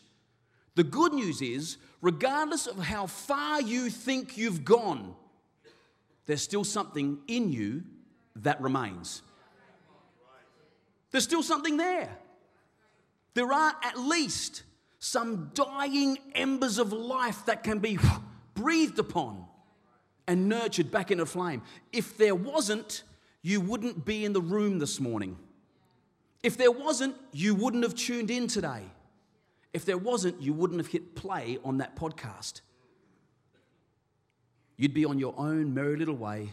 the 0.76 0.84
good 0.84 1.12
news 1.12 1.42
is, 1.42 1.78
regardless 2.00 2.68
of 2.68 2.78
how 2.78 3.08
far 3.08 3.60
you 3.60 3.90
think 3.90 4.38
you've 4.38 4.64
gone, 4.64 5.16
there's 6.28 6.42
still 6.42 6.62
something 6.62 7.18
in 7.26 7.50
you 7.50 7.82
that 8.36 8.60
remains. 8.60 9.22
There's 11.10 11.24
still 11.24 11.42
something 11.42 11.78
there. 11.78 12.10
There 13.32 13.50
are 13.50 13.74
at 13.82 13.98
least 13.98 14.62
some 14.98 15.50
dying 15.54 16.18
embers 16.34 16.78
of 16.78 16.92
life 16.92 17.46
that 17.46 17.64
can 17.64 17.78
be 17.78 17.98
breathed 18.54 18.98
upon 18.98 19.46
and 20.26 20.50
nurtured 20.50 20.90
back 20.90 21.10
into 21.10 21.24
flame. 21.24 21.62
If 21.92 22.18
there 22.18 22.34
wasn't, 22.34 23.04
you 23.40 23.62
wouldn't 23.62 24.04
be 24.04 24.26
in 24.26 24.34
the 24.34 24.42
room 24.42 24.78
this 24.78 25.00
morning. 25.00 25.38
If 26.42 26.58
there 26.58 26.70
wasn't, 26.70 27.16
you 27.32 27.54
wouldn't 27.54 27.84
have 27.84 27.94
tuned 27.94 28.30
in 28.30 28.48
today. 28.48 28.82
If 29.72 29.86
there 29.86 29.96
wasn't, 29.96 30.42
you 30.42 30.52
wouldn't 30.52 30.78
have 30.78 30.88
hit 30.88 31.14
play 31.14 31.56
on 31.64 31.78
that 31.78 31.96
podcast. 31.96 32.60
You'd 34.78 34.94
be 34.94 35.04
on 35.04 35.18
your 35.18 35.34
own 35.36 35.74
merry 35.74 35.96
little 35.96 36.16
way, 36.16 36.50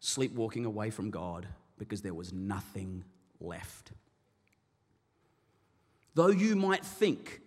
sleepwalking 0.00 0.66
away 0.66 0.90
from 0.90 1.10
God 1.10 1.46
because 1.78 2.02
there 2.02 2.12
was 2.12 2.32
nothing 2.32 3.04
left. 3.40 3.92
Though 6.14 6.28
you 6.28 6.56
might 6.56 6.84
think 6.84 7.40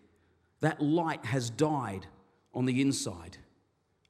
that 0.62 0.81
light 0.81 1.25
has 1.25 1.50
died 1.50 2.07
on 2.53 2.65
the 2.65 2.81
inside, 2.81 3.38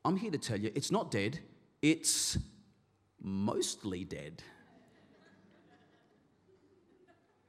I'm 0.06 0.16
here 0.16 0.30
to 0.30 0.38
tell 0.38 0.60
you 0.60 0.72
it's 0.76 0.92
not 0.92 1.10
dead, 1.10 1.40
it's 1.82 2.38
mostly 3.20 4.04
dead. 4.04 4.44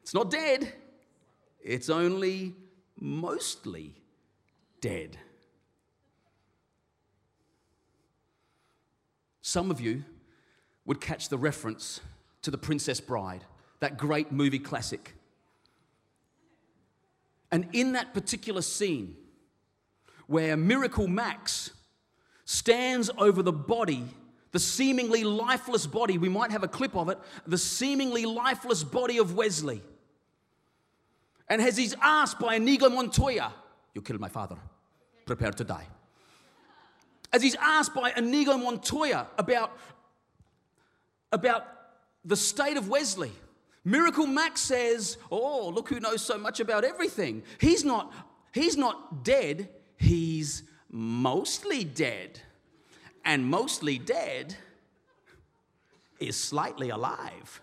It's 0.01 0.15
not 0.15 0.31
dead, 0.31 0.73
it's 1.63 1.91
only 1.91 2.55
mostly 2.99 3.95
dead. 4.81 5.19
Some 9.57 9.71
of 9.71 9.81
you 9.81 10.05
would 10.85 11.01
catch 11.01 11.31
the 11.31 11.39
reference 11.39 12.03
to 12.43 12.51
The 12.51 12.59
Princess 12.59 13.01
Bride, 13.01 13.43
that 13.81 13.97
great 13.97 14.31
movie 14.31 14.59
classic. 14.59 15.15
And 17.51 17.67
in 17.73 17.93
that 17.93 18.13
particular 18.13 18.61
scene, 18.61 19.17
where 20.27 20.59
Miracle 20.59 21.09
Max 21.09 21.71
stands 22.45 23.09
over 23.17 23.43
the 23.43 23.51
body, 23.51 24.05
the 24.53 24.59
seemingly 24.59 25.25
lifeless 25.25 25.87
body, 25.87 26.19
we 26.19 26.29
might 26.29 26.51
have 26.51 26.63
a 26.63 26.69
clip 26.69 26.95
of 26.95 27.09
it, 27.09 27.19
the 27.47 27.57
seemingly 27.57 28.27
lifeless 28.27 28.85
body 28.85 29.17
of 29.17 29.37
Westley. 29.37 29.81
And 31.49 31.63
as 31.63 31.79
he's 31.79 31.95
asked 32.03 32.39
by 32.39 32.57
Inigo 32.57 32.91
Montoya, 32.91 33.55
You 33.95 34.03
killed 34.03 34.21
my 34.21 34.29
father, 34.29 34.59
prepare 35.25 35.53
to 35.53 35.65
die. 35.65 35.87
As 37.33 37.43
he's 37.43 37.57
asked 37.57 37.95
by 37.95 38.13
Inigo 38.17 38.57
Montoya 38.57 39.27
about, 39.39 39.77
about 41.33 41.67
the 42.25 42.37
state 42.37 42.77
of 42.77 42.89
Westley, 42.89 43.33
Miracle 43.85 44.27
Max 44.27 44.61
says, 44.61 45.17
Oh, 45.31 45.69
look 45.69 45.89
who 45.89 46.01
knows 46.01 46.23
so 46.23 46.39
much 46.39 46.61
about 46.61 46.85
everything. 46.85 47.43
He's 47.61 47.85
not, 47.85 48.13
he's 48.53 48.77
not 48.77 49.25
dead, 49.25 49.69
he's 49.97 50.65
mostly 50.91 51.85
dead. 51.85 52.41
And 53.25 53.45
mostly 53.47 53.99
dead 53.99 54.57
is 56.21 56.37
slightly 56.37 56.91
alive. 56.91 57.61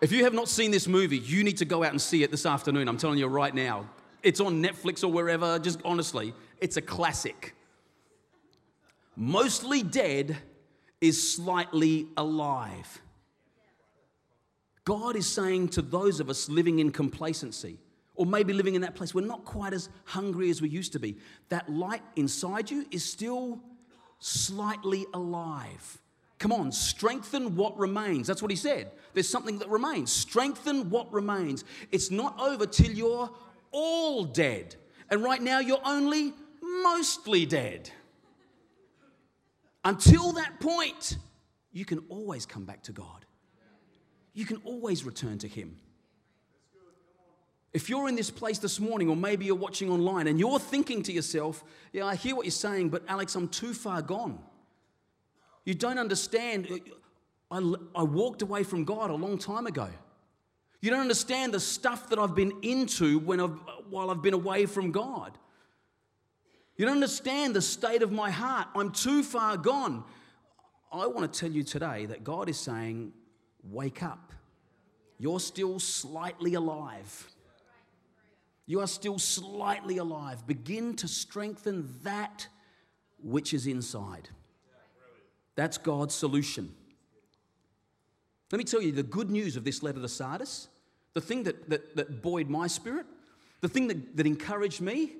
If 0.00 0.12
you 0.12 0.24
have 0.24 0.34
not 0.34 0.48
seen 0.48 0.70
this 0.70 0.86
movie, 0.86 1.18
you 1.18 1.42
need 1.44 1.56
to 1.58 1.64
go 1.64 1.82
out 1.82 1.90
and 1.90 2.00
see 2.00 2.22
it 2.22 2.30
this 2.30 2.44
afternoon. 2.44 2.88
I'm 2.88 2.98
telling 2.98 3.18
you 3.18 3.26
right 3.26 3.54
now. 3.54 3.88
It's 4.24 4.40
on 4.40 4.62
Netflix 4.62 5.04
or 5.04 5.08
wherever, 5.08 5.58
just 5.58 5.80
honestly, 5.84 6.32
it's 6.58 6.78
a 6.78 6.82
classic. 6.82 7.54
Mostly 9.16 9.82
dead 9.82 10.36
is 11.00 11.34
slightly 11.34 12.08
alive. 12.16 13.02
God 14.84 15.14
is 15.14 15.26
saying 15.26 15.68
to 15.70 15.82
those 15.82 16.20
of 16.20 16.30
us 16.30 16.48
living 16.48 16.78
in 16.78 16.90
complacency, 16.90 17.78
or 18.14 18.24
maybe 18.24 18.54
living 18.54 18.74
in 18.74 18.80
that 18.80 18.94
place, 18.94 19.14
we're 19.14 19.26
not 19.26 19.44
quite 19.44 19.74
as 19.74 19.90
hungry 20.04 20.48
as 20.48 20.62
we 20.62 20.68
used 20.70 20.92
to 20.92 20.98
be. 20.98 21.18
That 21.50 21.68
light 21.70 22.02
inside 22.16 22.70
you 22.70 22.86
is 22.90 23.04
still 23.04 23.60
slightly 24.20 25.04
alive. 25.12 26.00
Come 26.38 26.52
on, 26.52 26.72
strengthen 26.72 27.56
what 27.56 27.78
remains. 27.78 28.26
That's 28.26 28.40
what 28.40 28.50
he 28.50 28.56
said. 28.56 28.90
There's 29.12 29.28
something 29.28 29.58
that 29.58 29.68
remains. 29.68 30.12
Strengthen 30.12 30.88
what 30.90 31.12
remains. 31.12 31.64
It's 31.92 32.10
not 32.10 32.38
over 32.40 32.66
till 32.66 32.90
you're 32.90 33.30
all 33.74 34.24
dead. 34.24 34.76
And 35.10 35.22
right 35.22 35.42
now, 35.42 35.58
you're 35.58 35.84
only 35.84 36.32
mostly 36.62 37.44
dead. 37.44 37.90
Until 39.84 40.32
that 40.32 40.60
point, 40.60 41.18
you 41.72 41.84
can 41.84 42.02
always 42.08 42.46
come 42.46 42.64
back 42.64 42.82
to 42.84 42.92
God. 42.92 43.26
You 44.32 44.46
can 44.46 44.62
always 44.64 45.04
return 45.04 45.38
to 45.38 45.48
Him. 45.48 45.76
If 47.74 47.88
you're 47.88 48.08
in 48.08 48.14
this 48.14 48.30
place 48.30 48.58
this 48.58 48.78
morning, 48.78 49.10
or 49.10 49.16
maybe 49.16 49.44
you're 49.44 49.56
watching 49.56 49.90
online 49.90 50.28
and 50.28 50.38
you're 50.38 50.60
thinking 50.60 51.02
to 51.02 51.12
yourself, 51.12 51.64
Yeah, 51.92 52.06
I 52.06 52.14
hear 52.14 52.36
what 52.36 52.44
you're 52.44 52.52
saying, 52.52 52.88
but 52.88 53.02
Alex, 53.08 53.34
I'm 53.34 53.48
too 53.48 53.74
far 53.74 54.00
gone. 54.00 54.38
You 55.64 55.74
don't 55.74 55.98
understand. 55.98 56.68
I, 57.50 57.74
I 57.94 58.02
walked 58.02 58.42
away 58.42 58.62
from 58.62 58.84
God 58.84 59.10
a 59.10 59.14
long 59.14 59.38
time 59.38 59.66
ago. 59.66 59.88
You 60.84 60.90
don't 60.90 61.00
understand 61.00 61.54
the 61.54 61.60
stuff 61.60 62.10
that 62.10 62.18
I've 62.18 62.34
been 62.34 62.52
into 62.60 63.18
when 63.20 63.40
I've, 63.40 63.58
while 63.88 64.10
I've 64.10 64.20
been 64.20 64.34
away 64.34 64.66
from 64.66 64.92
God. 64.92 65.32
You 66.76 66.84
don't 66.84 66.96
understand 66.96 67.56
the 67.56 67.62
state 67.62 68.02
of 68.02 68.12
my 68.12 68.30
heart. 68.30 68.68
I'm 68.76 68.90
too 68.90 69.22
far 69.22 69.56
gone. 69.56 70.04
I 70.92 71.06
want 71.06 71.32
to 71.32 71.40
tell 71.40 71.50
you 71.50 71.62
today 71.62 72.04
that 72.04 72.22
God 72.22 72.50
is 72.50 72.58
saying, 72.58 73.14
Wake 73.62 74.02
up. 74.02 74.34
You're 75.16 75.40
still 75.40 75.80
slightly 75.80 76.52
alive. 76.52 77.30
You 78.66 78.80
are 78.80 78.86
still 78.86 79.18
slightly 79.18 79.96
alive. 79.96 80.46
Begin 80.46 80.96
to 80.96 81.08
strengthen 81.08 81.98
that 82.02 82.46
which 83.22 83.54
is 83.54 83.66
inside. 83.66 84.28
That's 85.56 85.78
God's 85.78 86.14
solution. 86.14 86.74
Let 88.52 88.58
me 88.58 88.64
tell 88.64 88.82
you 88.82 88.92
the 88.92 89.02
good 89.02 89.30
news 89.30 89.56
of 89.56 89.64
this 89.64 89.82
letter 89.82 90.02
to 90.02 90.08
Sardis, 90.08 90.68
the 91.14 91.20
thing 91.20 91.44
that, 91.44 91.70
that, 91.70 91.96
that 91.96 92.22
buoyed 92.22 92.50
my 92.50 92.66
spirit, 92.66 93.06
the 93.60 93.68
thing 93.68 93.86
that, 93.88 94.16
that 94.16 94.26
encouraged 94.26 94.80
me, 94.80 95.12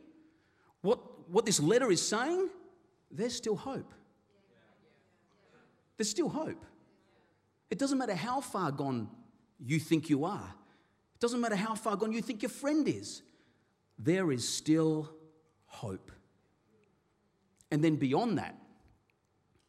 what, 0.82 0.98
what 1.30 1.46
this 1.46 1.60
letter 1.60 1.90
is 1.90 2.06
saying, 2.06 2.50
there's 3.10 3.34
still 3.34 3.56
hope. 3.56 3.94
There's 5.96 6.10
still 6.10 6.28
hope. 6.28 6.64
It 7.70 7.78
doesn't 7.78 7.96
matter 7.96 8.14
how 8.14 8.40
far 8.40 8.70
gone 8.70 9.08
you 9.64 9.78
think 9.78 10.10
you 10.10 10.24
are, 10.24 10.54
it 11.14 11.20
doesn't 11.20 11.40
matter 11.40 11.56
how 11.56 11.74
far 11.74 11.96
gone 11.96 12.12
you 12.12 12.20
think 12.20 12.42
your 12.42 12.50
friend 12.50 12.86
is, 12.86 13.22
there 13.98 14.32
is 14.32 14.46
still 14.46 15.10
hope. 15.66 16.10
And 17.70 17.82
then 17.82 17.96
beyond 17.96 18.38
that, 18.38 18.56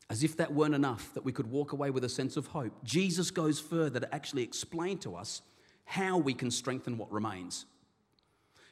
as 0.09 0.23
if 0.23 0.37
that 0.37 0.53
weren't 0.53 0.75
enough, 0.75 1.13
that 1.13 1.25
we 1.25 1.31
could 1.31 1.49
walk 1.49 1.71
away 1.71 1.89
with 1.89 2.03
a 2.03 2.09
sense 2.09 2.37
of 2.37 2.47
hope, 2.47 2.83
Jesus 2.83 3.31
goes 3.31 3.59
further 3.59 3.99
to 3.99 4.13
actually 4.13 4.43
explain 4.43 4.97
to 4.99 5.15
us 5.15 5.41
how 5.85 6.17
we 6.17 6.33
can 6.33 6.51
strengthen 6.51 6.97
what 6.97 7.11
remains. 7.11 7.65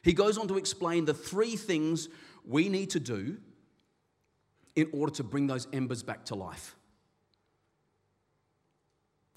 He 0.02 0.12
goes 0.12 0.36
on 0.36 0.48
to 0.48 0.58
explain 0.58 1.06
the 1.06 1.14
three 1.14 1.56
things 1.56 2.08
we 2.46 2.68
need 2.68 2.90
to 2.90 3.00
do 3.00 3.38
in 4.76 4.88
order 4.92 5.12
to 5.14 5.24
bring 5.24 5.46
those 5.46 5.66
embers 5.72 6.02
back 6.02 6.26
to 6.26 6.34
life. 6.34 6.76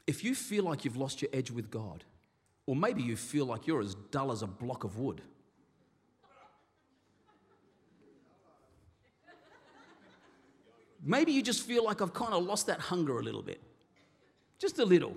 If 0.08 0.24
you 0.24 0.36
feel 0.36 0.64
like 0.64 0.84
you've 0.84 0.98
lost 0.98 1.22
your 1.22 1.30
edge 1.34 1.52
with 1.52 1.70
God, 1.70 2.04
or 2.66 2.76
maybe 2.76 3.02
you 3.02 3.16
feel 3.16 3.46
like 3.46 3.68
you're 3.68 3.82
as 3.82 3.96
dull 4.12 4.32
as 4.32 4.42
a 4.42 4.48
block 4.48 4.84
of 4.84 4.98
wood, 4.98 5.22
maybe 11.04 11.32
you 11.32 11.42
just 11.42 11.66
feel 11.66 11.84
like 11.84 12.02
I've 12.02 12.14
kind 12.14 12.34
of 12.34 12.44
lost 12.44 12.68
that 12.68 12.80
hunger 12.80 13.20
a 13.20 13.24
little 13.24 13.42
bit, 13.42 13.62
just 14.60 14.80
a 14.80 14.86
little. 14.86 15.16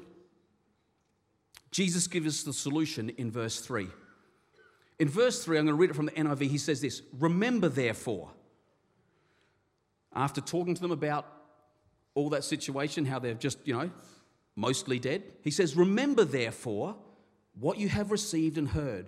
Jesus 1.71 2.07
gives 2.07 2.27
us 2.27 2.43
the 2.43 2.53
solution 2.53 3.11
in 3.11 3.31
verse 3.31 3.61
3. 3.61 3.87
In 4.99 5.09
verse 5.09 5.45
3, 5.45 5.59
I'm 5.59 5.65
going 5.65 5.77
to 5.77 5.81
read 5.81 5.91
it 5.91 5.97
from 5.97 6.07
the 6.07 6.13
NIV. 6.13 6.43
He 6.43 6.59
says 6.59 6.81
this 6.81 7.03
Remember, 7.19 7.69
therefore, 7.69 8.31
after 10.15 10.41
talking 10.41 10.75
to 10.75 10.81
them 10.81 10.91
about 10.91 11.27
all 12.15 12.31
that 12.31 12.45
situation, 12.45 13.07
how 13.07 13.19
they're 13.19 13.35
just, 13.35 13.59
you 13.65 13.73
know, 13.73 13.91
mostly 14.57 14.99
dead, 14.99 15.23
he 15.43 15.51
says, 15.51 15.77
Remember, 15.77 16.25
therefore, 16.25 16.97
what 17.59 17.79
you 17.79 17.89
have 17.89 18.11
received 18.11 18.59
and 18.59 18.69
heard, 18.69 19.07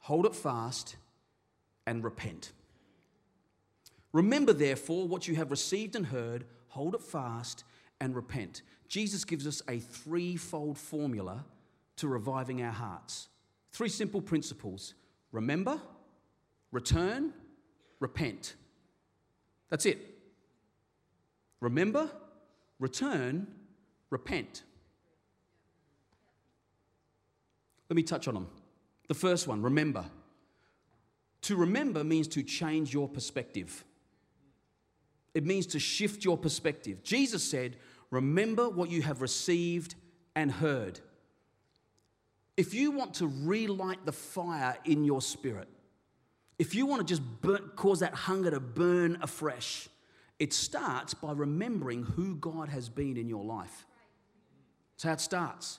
hold 0.00 0.26
it 0.26 0.34
fast 0.34 0.96
and 1.86 2.04
repent. 2.04 2.52
Remember, 4.12 4.52
therefore, 4.52 5.08
what 5.08 5.26
you 5.26 5.34
have 5.36 5.50
received 5.50 5.96
and 5.96 6.06
heard, 6.06 6.44
hold 6.68 6.94
it 6.94 7.02
fast, 7.02 7.64
and 8.00 8.14
repent. 8.14 8.62
Jesus 8.88 9.24
gives 9.24 9.46
us 9.46 9.62
a 9.68 9.78
threefold 9.78 10.78
formula 10.78 11.44
to 11.96 12.08
reviving 12.08 12.62
our 12.62 12.72
hearts. 12.72 13.28
Three 13.72 13.88
simple 13.88 14.20
principles 14.20 14.94
remember, 15.32 15.80
return, 16.72 17.32
repent. 18.00 18.54
That's 19.68 19.86
it. 19.86 19.98
Remember, 21.60 22.10
return, 22.78 23.46
repent. 24.10 24.62
Let 27.88 27.96
me 27.96 28.02
touch 28.02 28.28
on 28.28 28.34
them. 28.34 28.48
The 29.08 29.14
first 29.14 29.46
one, 29.46 29.62
remember. 29.62 30.04
To 31.42 31.56
remember 31.56 32.02
means 32.02 32.28
to 32.28 32.42
change 32.42 32.92
your 32.92 33.08
perspective. 33.08 33.84
It 35.34 35.44
means 35.44 35.66
to 35.68 35.78
shift 35.78 36.24
your 36.24 36.36
perspective. 36.36 37.02
Jesus 37.02 37.44
said, 37.44 37.76
Remember 38.10 38.68
what 38.68 38.90
you 38.90 39.02
have 39.02 39.22
received 39.22 39.94
and 40.34 40.50
heard. 40.50 41.00
If 42.56 42.72
you 42.72 42.90
want 42.90 43.14
to 43.14 43.26
relight 43.26 44.04
the 44.06 44.12
fire 44.12 44.76
in 44.84 45.04
your 45.04 45.20
spirit, 45.20 45.68
if 46.58 46.74
you 46.74 46.86
want 46.86 47.06
to 47.06 47.06
just 47.06 47.22
burn, 47.42 47.70
cause 47.76 48.00
that 48.00 48.14
hunger 48.14 48.50
to 48.50 48.60
burn 48.60 49.18
afresh, 49.20 49.88
it 50.38 50.52
starts 50.52 51.14
by 51.14 51.32
remembering 51.32 52.02
who 52.02 52.36
God 52.36 52.68
has 52.68 52.88
been 52.88 53.16
in 53.16 53.28
your 53.28 53.44
life. 53.44 53.86
That's 54.94 55.04
how 55.04 55.12
it 55.12 55.20
starts. 55.20 55.78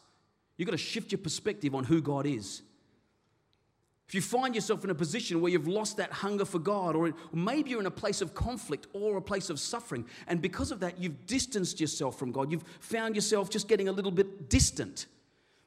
You've 0.58 0.68
got 0.68 0.74
to 0.74 0.78
shift 0.78 1.12
your 1.12 1.20
perspective 1.20 1.74
on 1.74 1.84
who 1.84 2.02
God 2.02 2.26
is. 2.26 2.62
If 4.08 4.16
you 4.16 4.22
find 4.22 4.56
yourself 4.56 4.86
in 4.86 4.90
a 4.90 4.96
position 4.96 5.42
where 5.42 5.52
you've 5.52 5.68
lost 5.68 5.98
that 5.98 6.12
hunger 6.14 6.46
for 6.46 6.60
God, 6.60 6.96
or 6.96 7.14
maybe 7.34 7.72
you're 7.72 7.82
in 7.82 7.88
a 7.88 7.92
place 7.92 8.22
of 8.22 8.34
conflict 8.34 8.88
or 8.94 9.18
a 9.18 9.22
place 9.22 9.50
of 9.50 9.60
suffering, 9.60 10.06
and 10.28 10.42
because 10.42 10.72
of 10.72 10.80
that, 10.80 10.98
you've 10.98 11.26
distanced 11.26 11.82
yourself 11.82 12.18
from 12.18 12.32
God, 12.32 12.50
you've 12.50 12.64
found 12.80 13.16
yourself 13.16 13.50
just 13.50 13.68
getting 13.68 13.90
a 13.90 13.92
little 13.92 14.12
bit 14.12 14.50
distant. 14.50 15.08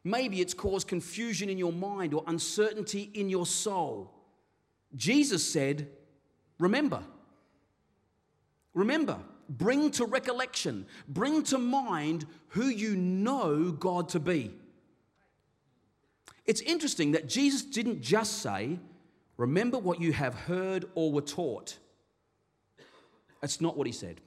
Maybe 0.05 0.41
it's 0.41 0.55
caused 0.55 0.89
confusion 0.89 1.51
in 1.51 1.59
your 1.59 1.73
mind 1.73 2.15
or 2.15 2.25
uncertainty 2.27 3.11
in 3.13 3.29
your 3.29 3.45
soul. 3.45 4.11
Jesus 4.97 5.45
said, 5.53 5.89
Remember. 6.59 7.03
Remember. 8.73 9.19
Bring 9.51 9.91
to 9.93 10.05
recollection, 10.05 10.87
bring 11.09 11.43
to 11.45 11.59
mind 11.59 12.25
who 12.51 12.67
you 12.67 12.95
know 12.95 13.73
God 13.73 14.09
to 14.11 14.21
be. 14.21 14.53
It's 16.51 16.63
interesting 16.63 17.13
that 17.13 17.29
Jesus 17.29 17.63
didn't 17.63 18.01
just 18.01 18.43
say, 18.43 18.81
Remember 19.37 19.79
what 19.79 20.01
you 20.01 20.13
have 20.13 20.35
heard 20.35 20.85
or 20.97 21.13
were 21.13 21.21
taught. 21.21 21.79
That's 23.41 23.61
not 23.61 23.77
what 23.77 23.87
he 23.87 23.93
said. 23.93 24.21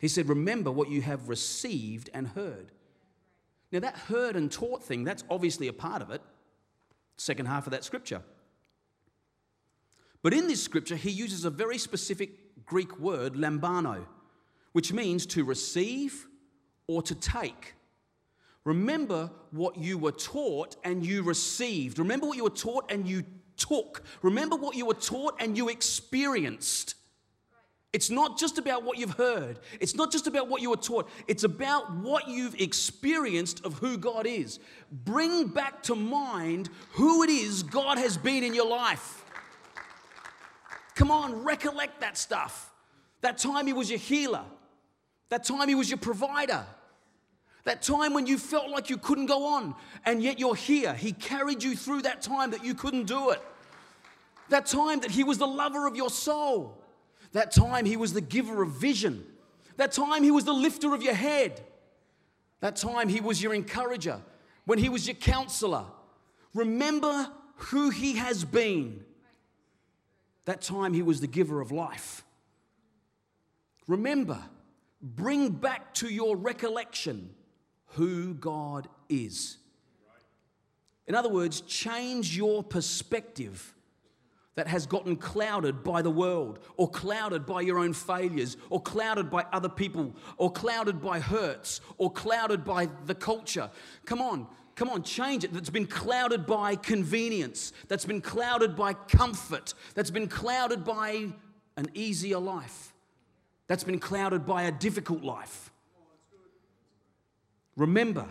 He 0.00 0.08
said, 0.08 0.28
Remember 0.28 0.72
what 0.72 0.90
you 0.90 1.02
have 1.02 1.28
received 1.28 2.10
and 2.12 2.26
heard. 2.26 2.72
Now, 3.70 3.78
that 3.78 3.94
heard 3.96 4.34
and 4.34 4.50
taught 4.50 4.82
thing, 4.82 5.04
that's 5.04 5.22
obviously 5.30 5.68
a 5.68 5.72
part 5.72 6.02
of 6.02 6.10
it. 6.10 6.20
Second 7.16 7.46
half 7.46 7.68
of 7.68 7.70
that 7.70 7.84
scripture. 7.84 8.22
But 10.20 10.34
in 10.34 10.48
this 10.48 10.60
scripture, 10.60 10.96
he 10.96 11.12
uses 11.12 11.44
a 11.44 11.50
very 11.50 11.78
specific 11.78 12.66
Greek 12.66 12.98
word, 12.98 13.34
lambano, 13.34 14.04
which 14.72 14.92
means 14.92 15.26
to 15.26 15.44
receive 15.44 16.26
or 16.88 17.02
to 17.02 17.14
take. 17.14 17.76
Remember 18.68 19.30
what 19.50 19.78
you 19.78 19.96
were 19.96 20.12
taught 20.12 20.76
and 20.84 21.04
you 21.04 21.22
received. 21.22 21.98
Remember 21.98 22.26
what 22.26 22.36
you 22.36 22.44
were 22.44 22.50
taught 22.50 22.92
and 22.92 23.08
you 23.08 23.24
took. 23.56 24.02
Remember 24.20 24.56
what 24.56 24.76
you 24.76 24.84
were 24.84 24.92
taught 24.92 25.36
and 25.40 25.56
you 25.56 25.70
experienced. 25.70 26.94
It's 27.94 28.10
not 28.10 28.38
just 28.38 28.58
about 28.58 28.82
what 28.82 28.98
you've 28.98 29.14
heard. 29.14 29.58
It's 29.80 29.94
not 29.94 30.12
just 30.12 30.26
about 30.26 30.48
what 30.48 30.60
you 30.60 30.68
were 30.68 30.76
taught. 30.76 31.08
It's 31.26 31.44
about 31.44 31.96
what 31.96 32.28
you've 32.28 32.60
experienced 32.60 33.64
of 33.64 33.78
who 33.78 33.96
God 33.96 34.26
is. 34.26 34.60
Bring 34.92 35.46
back 35.46 35.82
to 35.84 35.94
mind 35.94 36.68
who 36.92 37.22
it 37.22 37.30
is 37.30 37.62
God 37.62 37.96
has 37.96 38.18
been 38.18 38.44
in 38.44 38.52
your 38.52 38.68
life. 38.68 39.24
Come 40.94 41.10
on, 41.10 41.42
recollect 41.42 42.02
that 42.02 42.18
stuff. 42.18 42.70
That 43.22 43.38
time 43.38 43.66
He 43.66 43.72
was 43.72 43.88
your 43.88 43.98
healer. 43.98 44.44
That 45.30 45.44
time 45.44 45.70
He 45.70 45.74
was 45.74 45.88
your 45.88 45.96
provider. 45.96 46.66
That 47.68 47.82
time 47.82 48.14
when 48.14 48.26
you 48.26 48.38
felt 48.38 48.70
like 48.70 48.88
you 48.88 48.96
couldn't 48.96 49.26
go 49.26 49.44
on, 49.44 49.74
and 50.06 50.22
yet 50.22 50.38
you're 50.38 50.54
here. 50.54 50.94
He 50.94 51.12
carried 51.12 51.62
you 51.62 51.76
through 51.76 52.00
that 52.00 52.22
time 52.22 52.52
that 52.52 52.64
you 52.64 52.72
couldn't 52.72 53.04
do 53.04 53.28
it. 53.28 53.42
That 54.48 54.64
time 54.64 55.00
that 55.00 55.10
He 55.10 55.22
was 55.22 55.36
the 55.36 55.46
lover 55.46 55.86
of 55.86 55.94
your 55.94 56.08
soul. 56.08 56.82
That 57.32 57.50
time 57.50 57.84
He 57.84 57.98
was 57.98 58.14
the 58.14 58.22
giver 58.22 58.62
of 58.62 58.70
vision. 58.70 59.22
That 59.76 59.92
time 59.92 60.22
He 60.22 60.30
was 60.30 60.46
the 60.46 60.54
lifter 60.54 60.94
of 60.94 61.02
your 61.02 61.12
head. 61.12 61.62
That 62.60 62.76
time 62.76 63.10
He 63.10 63.20
was 63.20 63.42
your 63.42 63.52
encourager. 63.52 64.22
When 64.64 64.78
He 64.78 64.88
was 64.88 65.06
your 65.06 65.16
counselor. 65.16 65.84
Remember 66.54 67.30
who 67.56 67.90
He 67.90 68.16
has 68.16 68.46
been. 68.46 69.04
That 70.46 70.62
time 70.62 70.94
He 70.94 71.02
was 71.02 71.20
the 71.20 71.26
giver 71.26 71.60
of 71.60 71.70
life. 71.70 72.24
Remember, 73.86 74.42
bring 75.02 75.50
back 75.50 75.92
to 75.96 76.08
your 76.08 76.34
recollection 76.34 77.34
who 77.88 78.34
God 78.34 78.88
is. 79.08 79.58
In 81.06 81.14
other 81.14 81.28
words, 81.28 81.62
change 81.62 82.36
your 82.36 82.62
perspective 82.62 83.74
that 84.56 84.66
has 84.66 84.86
gotten 84.86 85.14
clouded 85.14 85.84
by 85.84 86.02
the 86.02 86.10
world, 86.10 86.58
or 86.76 86.90
clouded 86.90 87.46
by 87.46 87.60
your 87.60 87.78
own 87.78 87.92
failures, 87.92 88.56
or 88.70 88.82
clouded 88.82 89.30
by 89.30 89.46
other 89.52 89.68
people, 89.68 90.12
or 90.36 90.50
clouded 90.50 91.00
by 91.00 91.20
hurts, 91.20 91.80
or 91.96 92.10
clouded 92.10 92.64
by 92.64 92.88
the 93.06 93.14
culture. 93.14 93.70
Come 94.04 94.20
on, 94.20 94.48
come 94.74 94.90
on, 94.90 95.04
change 95.04 95.44
it. 95.44 95.52
That's 95.54 95.70
been 95.70 95.86
clouded 95.86 96.44
by 96.44 96.74
convenience, 96.74 97.72
that's 97.86 98.04
been 98.04 98.20
clouded 98.20 98.74
by 98.74 98.94
comfort, 98.94 99.74
that's 99.94 100.10
been 100.10 100.26
clouded 100.26 100.84
by 100.84 101.28
an 101.76 101.86
easier 101.94 102.38
life, 102.38 102.92
that's 103.68 103.84
been 103.84 104.00
clouded 104.00 104.44
by 104.44 104.64
a 104.64 104.72
difficult 104.72 105.22
life. 105.22 105.70
Remember, 107.78 108.26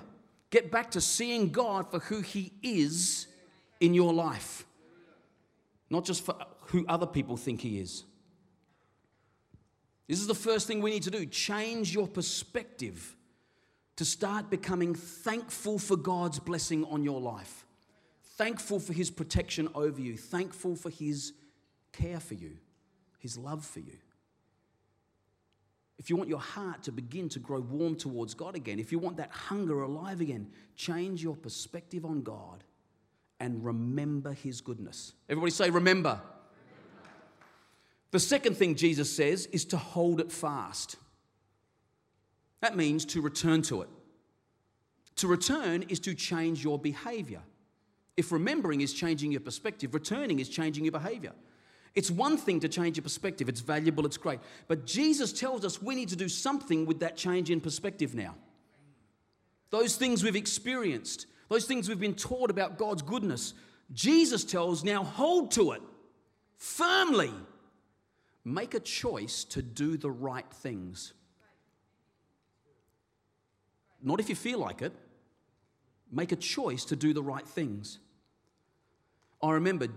get 0.50 0.70
back 0.72 0.92
to 0.92 1.02
seeing 1.02 1.52
God 1.52 1.90
for 1.90 2.00
who 2.00 2.20
He 2.20 2.52
is 2.62 3.28
in 3.80 3.94
your 3.94 4.14
life, 4.14 4.66
not 5.90 6.04
just 6.04 6.26
for 6.26 6.36
who 6.68 6.86
other 6.88 7.08
people 7.08 7.38
think 7.38 7.62
He 7.62 7.80
is. 7.80 8.04
This 10.10 10.20
is 10.20 10.28
the 10.28 10.36
first 10.36 10.68
thing 10.68 10.82
we 10.82 10.92
need 10.92 11.04
to 11.04 11.12
do. 11.12 11.26
Change 11.26 11.94
your 11.94 12.08
perspective 12.08 13.16
to 13.96 14.04
start 14.04 14.50
becoming 14.50 14.94
thankful 14.94 15.80
for 15.80 15.96
God's 15.96 16.40
blessing 16.40 16.84
on 16.84 17.04
your 17.04 17.22
life, 17.22 17.66
thankful 18.38 18.82
for 18.82 18.92
His 18.92 19.10
protection 19.10 19.70
over 19.74 20.02
you, 20.02 20.18
thankful 20.18 20.76
for 20.76 20.90
His 20.90 21.32
care 21.94 22.20
for 22.20 22.34
you, 22.34 22.58
His 23.18 23.38
love 23.38 23.66
for 23.66 23.80
you 23.80 23.98
if 25.98 26.10
you 26.10 26.16
want 26.16 26.30
your 26.30 26.40
heart 26.40 26.84
to 26.84 26.92
begin 26.92 27.28
to 27.30 27.40
grow 27.40 27.60
warm 27.60 27.96
towards 27.96 28.34
God 28.34 28.56
again, 28.56 28.80
if 28.80 28.92
you 28.92 29.00
want 29.00 29.18
that 29.18 29.32
hunger 29.32 29.82
alive 29.82 30.22
again, 30.22 30.48
change 30.76 31.24
your 31.24 31.36
perspective 31.36 32.06
on 32.06 32.22
God 32.22 32.64
and 33.40 33.64
remember 33.66 34.34
His 34.34 34.62
goodness. 34.62 35.14
Everybody 35.28 35.52
say, 35.52 35.70
remember. 35.70 36.22
The 38.12 38.20
second 38.20 38.56
thing 38.56 38.76
Jesus 38.76 39.14
says 39.14 39.48
is 39.48 39.66
to 39.66 39.78
hold 39.78 40.22
it 40.22 40.32
fast. 40.32 40.96
That 42.62 42.76
means 42.76 43.06
to 43.06 43.22
return 43.22 43.62
to 43.64 43.82
it. 43.82 43.90
To 45.18 45.28
return 45.28 45.84
is 45.84 46.00
to 46.02 46.14
change 46.14 46.64
your 46.64 46.78
behavior. 46.78 47.42
If 48.16 48.32
remembering 48.32 48.82
is 48.82 48.94
changing 48.94 49.32
your 49.32 49.42
perspective, 49.42 49.94
returning 49.94 50.40
is 50.40 50.50
changing 50.50 50.86
your 50.86 50.92
behavior. 50.92 51.34
It's 51.96 52.12
one 52.12 52.38
thing 52.38 52.60
to 52.60 52.70
change 52.70 52.98
your 52.98 53.04
perspective, 53.04 53.50
it's 53.50 53.62
valuable, 53.62 54.06
it's 54.06 54.18
great. 54.18 54.40
But 54.68 54.86
Jesus 54.86 55.34
tells 55.34 55.66
us 55.66 55.82
we 55.82 55.96
need 55.96 56.10
to 56.10 56.16
do 56.16 56.30
something 56.30 56.86
with 56.86 57.00
that 57.00 57.18
change 57.18 57.50
in 57.50 57.62
perspective 57.62 58.14
now. 58.14 58.36
Those 59.70 59.96
things 59.96 60.24
we've 60.24 60.36
experienced, 60.36 61.26
those 61.50 61.66
things 61.66 61.90
we've 61.90 62.00
been 62.00 62.16
taught 62.16 62.50
about 62.50 62.78
God's 62.78 63.02
goodness, 63.02 63.54
Jesus 63.94 64.44
tells 64.44 64.84
now 64.84 65.04
hold 65.04 65.52
to 65.52 65.72
it 65.72 65.82
firmly. 66.58 67.32
Make 68.44 68.74
a 68.74 68.80
choice 68.80 69.44
to 69.46 69.62
do 69.62 69.98
the 69.98 70.10
right 70.10 70.50
things. 70.50 71.14
Not 74.02 74.20
if 74.20 74.30
you 74.30 74.36
feel 74.36 74.60
like 74.60 74.82
it. 74.82 74.94
Make 76.12 76.32
a 76.32 76.38
choice 76.38 76.86
to 76.86 76.96
do 76.96 77.14
the 77.14 77.22
right 77.22 77.46
things. 77.46 78.00
I 79.42 79.52
remember 79.52 79.88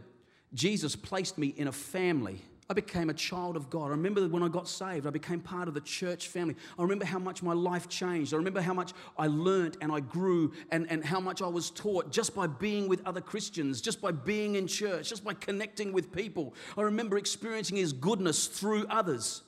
Jesus 0.54 0.96
placed 0.96 1.38
me 1.38 1.48
in 1.56 1.68
a 1.68 1.72
family. 1.72 2.40
I 2.70 2.72
became 2.72 3.10
a 3.10 3.14
child 3.14 3.56
of 3.56 3.68
God. 3.68 3.86
I 3.86 3.90
remember 3.90 4.28
when 4.28 4.44
I 4.44 4.48
got 4.48 4.68
saved, 4.68 5.04
I 5.04 5.10
became 5.10 5.40
part 5.40 5.66
of 5.66 5.74
the 5.74 5.80
church 5.80 6.28
family. 6.28 6.54
I 6.78 6.82
remember 6.82 7.04
how 7.04 7.18
much 7.18 7.42
my 7.42 7.52
life 7.52 7.88
changed. 7.88 8.32
I 8.32 8.36
remember 8.36 8.60
how 8.60 8.74
much 8.74 8.92
I 9.18 9.26
learned 9.26 9.76
and 9.80 9.90
I 9.90 9.98
grew 9.98 10.52
and, 10.70 10.88
and 10.88 11.04
how 11.04 11.18
much 11.18 11.42
I 11.42 11.48
was 11.48 11.70
taught 11.70 12.12
just 12.12 12.32
by 12.32 12.46
being 12.46 12.86
with 12.86 13.04
other 13.04 13.20
Christians, 13.20 13.80
just 13.80 14.00
by 14.00 14.12
being 14.12 14.54
in 14.54 14.68
church, 14.68 15.08
just 15.08 15.24
by 15.24 15.34
connecting 15.34 15.92
with 15.92 16.12
people. 16.12 16.54
I 16.78 16.82
remember 16.82 17.18
experiencing 17.18 17.76
His 17.76 17.92
goodness 17.92 18.46
through 18.46 18.86
others. 18.86 19.42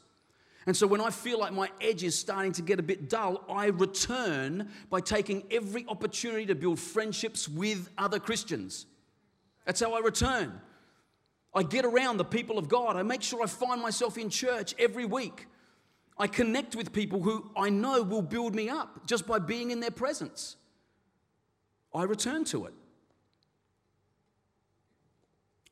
And 0.66 0.76
so 0.76 0.88
when 0.88 1.00
I 1.00 1.10
feel 1.10 1.38
like 1.38 1.52
my 1.52 1.70
edge 1.80 2.02
is 2.02 2.18
starting 2.18 2.50
to 2.54 2.62
get 2.62 2.80
a 2.80 2.82
bit 2.82 3.08
dull, 3.08 3.44
I 3.48 3.66
return 3.66 4.68
by 4.90 5.00
taking 5.00 5.44
every 5.48 5.86
opportunity 5.86 6.46
to 6.46 6.56
build 6.56 6.80
friendships 6.80 7.48
with 7.48 7.88
other 7.96 8.18
Christians. 8.18 8.86
That's 9.64 9.78
how 9.78 9.92
I 9.94 10.00
return. 10.00 10.60
I 11.54 11.62
get 11.62 11.84
around 11.84 12.16
the 12.16 12.24
people 12.24 12.58
of 12.58 12.68
God. 12.68 12.96
I 12.96 13.02
make 13.02 13.22
sure 13.22 13.42
I 13.42 13.46
find 13.46 13.80
myself 13.80 14.16
in 14.16 14.30
church 14.30 14.74
every 14.78 15.04
week. 15.04 15.46
I 16.18 16.26
connect 16.26 16.76
with 16.76 16.92
people 16.92 17.20
who 17.20 17.50
I 17.56 17.68
know 17.68 18.02
will 18.02 18.22
build 18.22 18.54
me 18.54 18.68
up 18.68 19.06
just 19.06 19.26
by 19.26 19.38
being 19.38 19.70
in 19.70 19.80
their 19.80 19.90
presence. 19.90 20.56
I 21.94 22.04
return 22.04 22.44
to 22.46 22.66
it. 22.66 22.74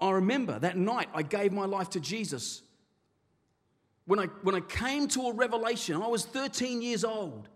I 0.01 0.11
remember 0.13 0.59
that 0.59 0.77
night 0.77 1.09
I 1.15 1.23
gave 1.23 1.53
my 1.53 1.67
life 1.67 1.91
to 1.91 2.01
Jesus. 2.01 2.63
When 4.07 4.19
I, 4.19 4.27
when 4.43 4.55
I 4.55 4.61
came 4.61 5.09
to 5.09 5.29
a 5.29 5.35
revelation, 5.35 6.03
I 6.03 6.09
was 6.09 6.25
13 6.25 6.83
years 6.83 7.05
old, 7.05 7.49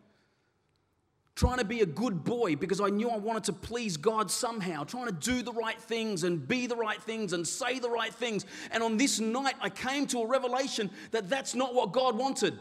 trying 1.34 1.58
to 1.58 1.64
be 1.64 1.80
a 1.80 1.86
good 1.86 2.22
boy 2.24 2.54
because 2.54 2.80
I 2.80 2.88
knew 2.88 3.10
I 3.10 3.16
wanted 3.16 3.44
to 3.44 3.52
please 3.52 3.96
God 3.96 4.30
somehow, 4.30 4.84
trying 4.84 5.06
to 5.06 5.12
do 5.12 5.42
the 5.42 5.52
right 5.52 5.80
things 5.80 6.22
and 6.22 6.46
be 6.46 6.66
the 6.66 6.76
right 6.76 7.02
things 7.02 7.32
and 7.32 7.46
say 7.46 7.78
the 7.78 7.90
right 7.90 8.14
things. 8.14 8.46
And 8.70 8.82
on 8.82 8.96
this 8.96 9.18
night, 9.18 9.56
I 9.60 9.68
came 9.68 10.06
to 10.08 10.20
a 10.20 10.26
revelation 10.26 10.90
that 11.10 11.28
that's 11.28 11.54
not 11.54 11.74
what 11.74 11.92
God 11.92 12.16
wanted. 12.16 12.58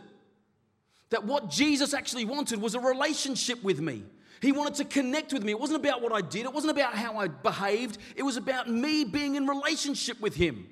That 1.12 1.24
what 1.24 1.50
Jesus 1.50 1.94
actually 1.94 2.26
wanted 2.26 2.60
was 2.60 2.74
a 2.74 2.80
relationship 2.80 3.64
with 3.64 3.80
me. 3.80 4.04
He 4.42 4.52
wanted 4.52 4.76
to 4.76 4.86
connect 4.86 5.32
with 5.32 5.44
me. 5.44 5.52
It 5.52 5.60
wasn't 5.60 5.80
about 5.80 6.02
what 6.02 6.12
I 6.12 6.22
did, 6.22 6.46
it 6.46 6.54
wasn't 6.54 6.72
about 6.72 6.96
how 6.96 7.18
I 7.18 7.28
behaved, 7.28 7.98
it 8.16 8.24
was 8.24 8.36
about 8.38 8.70
me 8.70 9.04
being 9.04 9.36
in 9.36 9.48
relationship 9.48 10.20
with 10.20 10.36
Him. 10.36 10.68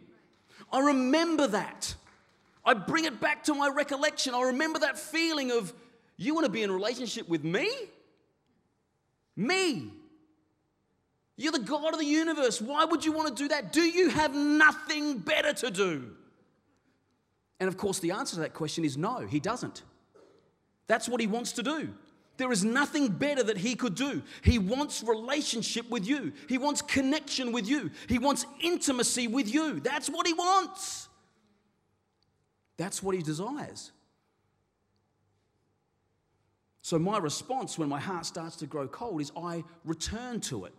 I 0.74 0.80
remember 0.80 1.48
that. 1.48 1.96
I 2.66 2.74
bring 2.74 3.06
it 3.06 3.22
back 3.22 3.44
to 3.46 3.54
my 3.54 3.70
recollection. 3.70 4.34
I 4.36 4.42
remember 4.44 4.80
that 4.80 4.98
feeling 5.00 5.52
of, 5.52 5.74
you 6.26 6.34
want 6.34 6.46
to 6.46 6.52
be 6.52 6.64
in 6.64 6.72
relationship 6.72 7.28
with 7.28 7.44
me? 7.44 7.70
Me. 9.36 9.92
You're 11.38 11.52
the 11.52 11.60
God 11.60 11.94
of 11.94 12.00
the 12.00 12.06
universe. 12.06 12.62
Why 12.62 12.86
would 12.86 13.04
you 13.04 13.12
want 13.12 13.30
to 13.30 13.44
do 13.44 13.48
that? 13.50 13.74
Do 13.74 13.82
you 13.82 14.10
have 14.10 14.36
nothing 14.36 15.18
better 15.18 15.54
to 15.54 15.72
do? 15.72 16.12
And 17.60 17.68
of 17.68 17.78
course, 17.78 18.00
the 18.00 18.12
answer 18.12 18.36
to 18.36 18.42
that 18.42 18.54
question 18.54 18.86
is 18.86 18.98
no, 18.98 19.20
he 19.20 19.40
doesn't. 19.40 19.84
That's 20.88 21.08
what 21.08 21.22
he 21.22 21.28
wants 21.28 21.54
to 21.54 21.64
do. 21.64 21.90
There 22.38 22.52
is 22.52 22.64
nothing 22.64 23.10
better 23.10 23.44
that 23.44 23.58
he 23.58 23.76
could 23.76 23.96
do. 23.96 24.24
He 24.44 24.58
wants 24.58 25.04
relationship 25.04 25.90
with 25.90 26.08
you. 26.08 26.34
He 26.50 26.58
wants 26.58 26.82
connection 26.82 27.52
with 27.52 27.68
you. 27.68 27.92
He 28.08 28.20
wants 28.20 28.46
intimacy 28.62 29.28
with 29.28 29.54
you. 29.54 29.80
That's 29.80 30.10
what 30.10 30.26
he 30.26 30.34
wants. 30.34 31.08
That's 32.78 33.04
what 33.04 33.16
he 33.16 33.22
desires. 33.22 33.92
So, 36.82 36.98
my 36.98 37.18
response 37.20 37.78
when 37.78 37.90
my 37.90 38.00
heart 38.00 38.26
starts 38.26 38.56
to 38.58 38.66
grow 38.66 38.88
cold 38.88 39.22
is 39.22 39.32
I 39.38 39.64
return 39.86 40.42
to 40.42 40.66
it 40.66 40.74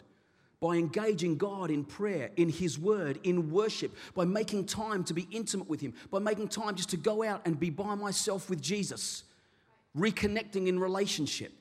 by 0.60 0.76
engaging 0.76 1.36
God 1.36 1.70
in 1.70 1.84
prayer, 1.84 2.30
in 2.36 2.48
His 2.48 2.78
Word, 2.78 3.20
in 3.24 3.50
worship, 3.50 3.94
by 4.14 4.24
making 4.24 4.66
time 4.66 5.04
to 5.04 5.14
be 5.14 5.28
intimate 5.30 5.68
with 5.68 5.80
Him, 5.80 5.94
by 6.10 6.18
making 6.18 6.48
time 6.48 6.74
just 6.74 6.90
to 6.90 6.96
go 6.96 7.22
out 7.22 7.42
and 7.44 7.58
be 7.58 7.70
by 7.70 7.94
myself 7.94 8.50
with 8.50 8.60
Jesus 8.60 9.24
reconnecting 9.96 10.68
in 10.68 10.78
relationship. 10.78 11.52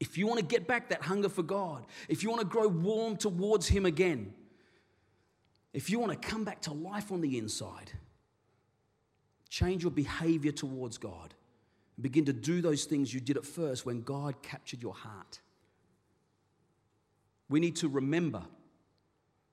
If 0.00 0.16
you 0.16 0.26
want 0.26 0.40
to 0.40 0.44
get 0.44 0.66
back 0.66 0.88
that 0.88 1.02
hunger 1.02 1.28
for 1.28 1.42
God, 1.42 1.84
if 2.08 2.22
you 2.22 2.30
want 2.30 2.40
to 2.40 2.46
grow 2.46 2.68
warm 2.68 3.16
towards 3.16 3.68
Him 3.68 3.86
again, 3.86 4.32
if 5.72 5.90
you 5.90 6.00
want 6.00 6.20
to 6.20 6.28
come 6.28 6.44
back 6.44 6.62
to 6.62 6.72
life 6.72 7.12
on 7.12 7.20
the 7.20 7.38
inside, 7.38 7.92
change 9.48 9.82
your 9.82 9.92
behavior 9.92 10.52
towards 10.52 10.98
God. 10.98 11.34
Begin 12.00 12.24
to 12.26 12.32
do 12.32 12.62
those 12.62 12.84
things 12.84 13.12
you 13.12 13.20
did 13.20 13.36
at 13.36 13.44
first 13.44 13.84
when 13.84 14.02
God 14.02 14.42
captured 14.42 14.82
your 14.82 14.94
heart. 14.94 15.40
We 17.48 17.60
need 17.60 17.76
to 17.76 17.88
remember 17.88 18.42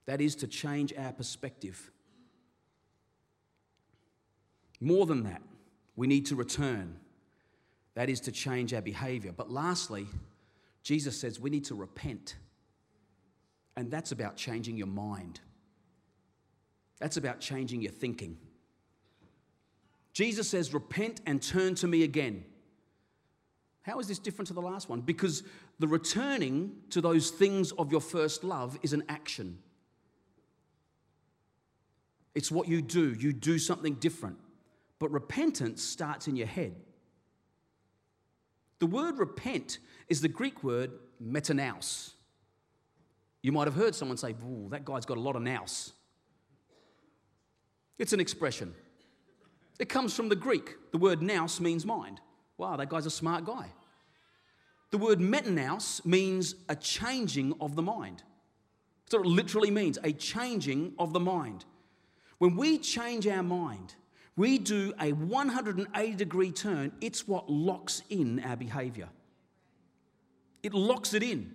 that 0.05 0.21
is 0.21 0.35
to 0.37 0.47
change 0.47 0.93
our 0.97 1.11
perspective. 1.11 1.91
More 4.79 5.05
than 5.05 5.23
that, 5.23 5.41
we 5.95 6.07
need 6.07 6.27
to 6.27 6.35
return 6.35 6.99
that 7.97 8.11
is 8.11 8.19
to 8.19 8.31
change 8.31 8.75
our 8.75 8.81
behavior. 8.81 9.31
But 9.35 9.49
lastly, 9.49 10.05
Jesus 10.83 11.19
says 11.19 11.39
we 11.39 11.49
need 11.49 11.65
to 11.65 11.73
repent. 11.73 12.35
And 13.75 13.89
that's 13.89 14.11
about 14.11 14.37
changing 14.37 14.77
your 14.77 14.85
mind. 14.85 15.39
That's 16.99 17.17
about 17.17 17.39
changing 17.39 17.81
your 17.81 17.91
thinking. 17.91 18.37
Jesus 20.17 20.49
says, 20.49 20.73
Repent 20.73 21.21
and 21.27 21.39
turn 21.39 21.75
to 21.75 21.85
me 21.85 22.01
again. 22.01 22.43
How 23.83 23.99
is 23.99 24.07
this 24.07 24.17
different 24.17 24.47
to 24.47 24.55
the 24.55 24.63
last 24.63 24.89
one? 24.89 25.01
Because 25.01 25.43
the 25.77 25.87
returning 25.87 26.71
to 26.89 27.01
those 27.01 27.29
things 27.29 27.71
of 27.73 27.91
your 27.91 28.01
first 28.01 28.43
love 28.43 28.79
is 28.81 28.93
an 28.93 29.03
action. 29.09 29.59
It's 32.33 32.49
what 32.49 32.67
you 32.67 32.81
do. 32.81 33.13
You 33.13 33.31
do 33.31 33.59
something 33.59 33.93
different. 33.93 34.39
But 34.97 35.11
repentance 35.11 35.83
starts 35.83 36.27
in 36.27 36.35
your 36.35 36.47
head. 36.47 36.75
The 38.79 38.87
word 38.87 39.19
repent 39.19 39.77
is 40.07 40.21
the 40.21 40.29
Greek 40.29 40.63
word 40.63 40.93
metanous. 41.19 42.15
You 43.43 43.51
might 43.51 43.67
have 43.67 43.75
heard 43.75 43.93
someone 43.93 44.17
say, 44.17 44.31
Ooh, 44.31 44.69
that 44.71 44.83
guy's 44.83 45.05
got 45.05 45.17
a 45.17 45.21
lot 45.21 45.35
of 45.35 45.43
nous. 45.43 45.93
It's 47.99 48.13
an 48.13 48.19
expression. 48.19 48.73
It 49.79 49.89
comes 49.89 50.13
from 50.15 50.29
the 50.29 50.35
Greek. 50.35 50.75
The 50.91 50.97
word 50.97 51.21
nous 51.21 51.59
means 51.59 51.85
mind. 51.85 52.19
Wow, 52.57 52.75
that 52.77 52.89
guy's 52.89 53.05
a 53.05 53.11
smart 53.11 53.45
guy. 53.45 53.67
The 54.91 54.97
word 54.97 55.19
metanous 55.19 56.03
means 56.05 56.55
a 56.69 56.75
changing 56.75 57.53
of 57.59 57.75
the 57.75 57.81
mind. 57.81 58.23
So 59.09 59.19
it 59.19 59.25
literally 59.25 59.71
means 59.71 59.97
a 60.03 60.11
changing 60.11 60.93
of 60.97 61.13
the 61.13 61.19
mind. 61.19 61.65
When 62.39 62.55
we 62.55 62.77
change 62.77 63.27
our 63.27 63.43
mind, 63.43 63.95
we 64.35 64.57
do 64.57 64.93
a 64.99 65.11
180 65.11 66.13
degree 66.13 66.51
turn, 66.51 66.91
it's 67.01 67.27
what 67.27 67.49
locks 67.49 68.03
in 68.09 68.39
our 68.43 68.55
behavior. 68.55 69.09
It 70.63 70.73
locks 70.73 71.13
it 71.13 71.23
in. 71.23 71.53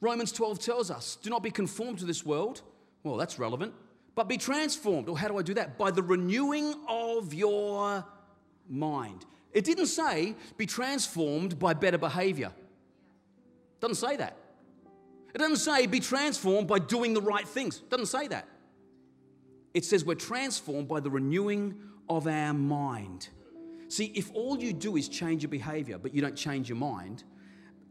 Romans 0.00 0.30
12 0.32 0.58
tells 0.58 0.90
us, 0.90 1.16
do 1.22 1.30
not 1.30 1.42
be 1.42 1.50
conformed 1.50 1.98
to 2.00 2.04
this 2.04 2.24
world. 2.24 2.62
Well, 3.02 3.16
that's 3.16 3.38
relevant. 3.38 3.72
But 4.18 4.26
be 4.26 4.36
transformed. 4.36 5.08
Or 5.08 5.16
how 5.16 5.28
do 5.28 5.38
I 5.38 5.42
do 5.42 5.54
that? 5.54 5.78
By 5.78 5.92
the 5.92 6.02
renewing 6.02 6.74
of 6.88 7.32
your 7.32 8.04
mind. 8.68 9.24
It 9.52 9.64
didn't 9.64 9.86
say 9.86 10.34
be 10.56 10.66
transformed 10.66 11.56
by 11.56 11.74
better 11.74 11.98
behavior. 11.98 12.50
It 12.56 13.80
doesn't 13.80 13.94
say 13.94 14.16
that. 14.16 14.36
It 15.32 15.38
doesn't 15.38 15.58
say 15.58 15.86
be 15.86 16.00
transformed 16.00 16.66
by 16.66 16.80
doing 16.80 17.14
the 17.14 17.20
right 17.22 17.46
things. 17.46 17.76
It 17.76 17.90
doesn't 17.90 18.06
say 18.06 18.26
that. 18.26 18.48
It 19.72 19.84
says 19.84 20.04
we're 20.04 20.16
transformed 20.16 20.88
by 20.88 20.98
the 20.98 21.10
renewing 21.10 21.80
of 22.08 22.26
our 22.26 22.52
mind. 22.52 23.28
See, 23.86 24.06
if 24.16 24.32
all 24.34 24.58
you 24.58 24.72
do 24.72 24.96
is 24.96 25.08
change 25.08 25.44
your 25.44 25.50
behavior, 25.50 25.96
but 25.96 26.12
you 26.12 26.22
don't 26.22 26.34
change 26.34 26.68
your 26.68 26.78
mind, 26.78 27.22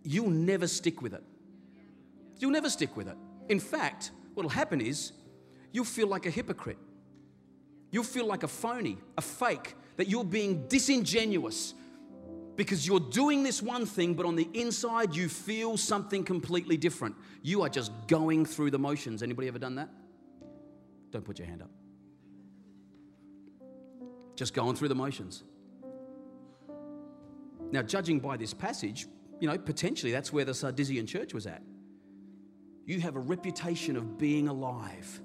you'll 0.03 0.29
never 0.29 0.67
stick 0.67 1.01
with 1.01 1.13
it. 1.13 1.23
You'll 2.37 2.51
never 2.51 2.69
stick 2.69 2.97
with 2.97 3.07
it. 3.07 3.15
In 3.47 3.61
fact, 3.61 4.11
what'll 4.33 4.51
happen 4.51 4.81
is 4.81 5.13
you'll 5.77 5.85
feel 5.85 6.07
like 6.07 6.25
a 6.25 6.31
hypocrite. 6.31 6.79
You'll 7.91 8.03
feel 8.03 8.25
like 8.25 8.41
a 8.41 8.47
phony, 8.47 8.97
a 9.15 9.21
fake, 9.21 9.75
that 9.97 10.07
you're 10.07 10.23
being 10.23 10.67
disingenuous 10.67 11.75
because 12.55 12.87
you're 12.87 12.99
doing 12.99 13.43
this 13.43 13.61
one 13.61 13.85
thing, 13.85 14.15
but 14.15 14.25
on 14.25 14.35
the 14.35 14.49
inside 14.55 15.15
you 15.15 15.29
feel 15.29 15.77
something 15.77 16.23
completely 16.23 16.77
different. 16.77 17.15
You 17.43 17.61
are 17.61 17.69
just 17.69 17.91
going 18.07 18.43
through 18.43 18.71
the 18.71 18.79
motions. 18.79 19.21
Anybody 19.21 19.47
ever 19.49 19.59
done 19.59 19.75
that? 19.75 19.89
Don't 21.11 21.23
put 21.23 21.37
your 21.37 21.47
hand 21.47 21.61
up. 21.61 21.69
Just 24.35 24.55
going 24.55 24.75
through 24.75 24.87
the 24.87 24.95
motions. 24.95 25.43
Now, 27.71 27.83
judging 27.83 28.19
by 28.19 28.35
this 28.35 28.51
passage, 28.51 29.05
you 29.39 29.47
know, 29.47 29.59
potentially 29.59 30.11
that's 30.11 30.33
where 30.33 30.43
the 30.43 30.53
Sardisian 30.53 31.07
church 31.07 31.35
was 31.35 31.45
at. 31.45 31.61
You 32.87 32.99
have 33.01 33.15
a 33.15 33.19
reputation 33.19 33.95
of 33.95 34.17
being 34.17 34.47
alive. 34.47 35.21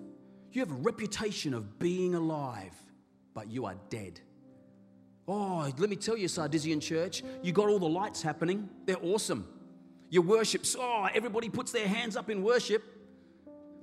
You 0.52 0.60
have 0.60 0.70
a 0.70 0.74
reputation 0.74 1.54
of 1.54 1.78
being 1.78 2.14
alive, 2.14 2.74
but 3.34 3.50
you 3.50 3.64
are 3.64 3.76
dead. 3.88 4.20
Oh, 5.26 5.70
let 5.78 5.88
me 5.88 5.96
tell 5.96 6.16
you, 6.16 6.28
Sardisian 6.28 6.80
church, 6.80 7.22
you 7.42 7.52
got 7.52 7.68
all 7.68 7.78
the 7.78 7.88
lights 7.88 8.22
happening. 8.22 8.68
They're 8.84 9.02
awesome. 9.02 9.48
Your 10.10 10.22
worships, 10.24 10.76
oh, 10.78 11.08
everybody 11.14 11.48
puts 11.48 11.72
their 11.72 11.88
hands 11.88 12.16
up 12.16 12.28
in 12.28 12.42
worship. 12.42 12.82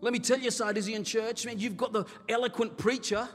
Let 0.02 0.14
me 0.14 0.20
tell 0.20 0.38
you, 0.38 0.52
Sardisian 0.52 1.06
church, 1.06 1.46
man, 1.46 1.58
you've 1.60 1.78
got 1.78 1.92
the 1.92 2.06
eloquent 2.28 2.78
preacher. 2.78 3.28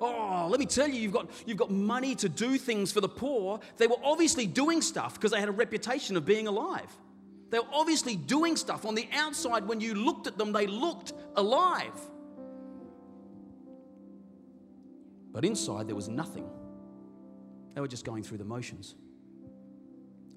Oh, 0.00 0.48
let 0.50 0.58
me 0.58 0.66
tell 0.66 0.88
you, 0.88 1.00
you've 1.00 1.12
got, 1.12 1.30
you've 1.46 1.58
got 1.58 1.70
money 1.70 2.14
to 2.16 2.28
do 2.28 2.58
things 2.58 2.90
for 2.90 3.00
the 3.00 3.08
poor. 3.08 3.60
They 3.76 3.86
were 3.86 4.00
obviously 4.02 4.46
doing 4.46 4.82
stuff 4.82 5.14
because 5.14 5.30
they 5.30 5.38
had 5.38 5.48
a 5.48 5.52
reputation 5.52 6.16
of 6.16 6.24
being 6.24 6.48
alive. 6.48 6.90
They 7.50 7.58
were 7.58 7.66
obviously 7.72 8.16
doing 8.16 8.56
stuff. 8.56 8.86
On 8.86 8.94
the 8.94 9.08
outside, 9.12 9.66
when 9.66 9.80
you 9.80 9.94
looked 9.94 10.26
at 10.26 10.38
them, 10.38 10.52
they 10.52 10.66
looked 10.66 11.12
alive. 11.36 12.00
But 15.32 15.44
inside, 15.44 15.88
there 15.88 15.96
was 15.96 16.08
nothing. 16.08 16.48
They 17.74 17.80
were 17.80 17.88
just 17.88 18.04
going 18.04 18.22
through 18.22 18.38
the 18.38 18.44
motions. 18.44 18.94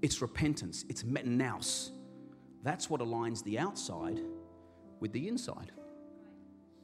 It's 0.02 0.22
repentance, 0.22 0.86
it's 0.90 1.04
metanous. 1.04 1.92
That's 2.64 2.90
what 2.90 3.02
aligns 3.02 3.44
the 3.44 3.58
outside 3.58 4.20
with 5.00 5.14
the 5.14 5.28
inside. 5.28 5.72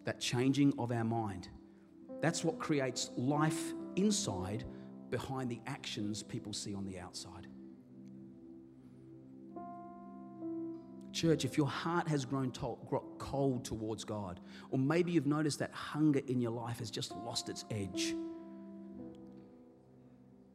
That 0.06 0.20
changing 0.20 0.74
of 0.80 0.92
our 0.92 1.04
mind. 1.04 1.50
That's 2.22 2.44
what 2.44 2.60
creates 2.60 3.12
life 3.18 3.74
inside 3.96 4.65
behind 5.10 5.50
the 5.50 5.60
actions 5.68 6.24
people 6.24 6.54
see 6.54 6.74
on 6.74 6.86
the 6.86 7.00
outside. 7.00 7.48
Church, 11.19 11.43
if 11.43 11.58
your 11.58 11.67
heart 11.67 12.08
has 12.08 12.23
grown 12.23 12.49
cold 13.17 13.65
towards 13.65 14.05
God, 14.05 14.39
or 14.71 14.79
maybe 14.79 15.12
you've 15.12 15.27
noticed 15.27 15.60
that 15.60 15.73
hunger 15.73 16.21
in 16.27 16.39
your 16.39 16.51
life 16.51 16.79
has 16.79 16.89
just 16.89 17.13
lost 17.25 17.49
its 17.49 17.65
edge, 17.69 18.15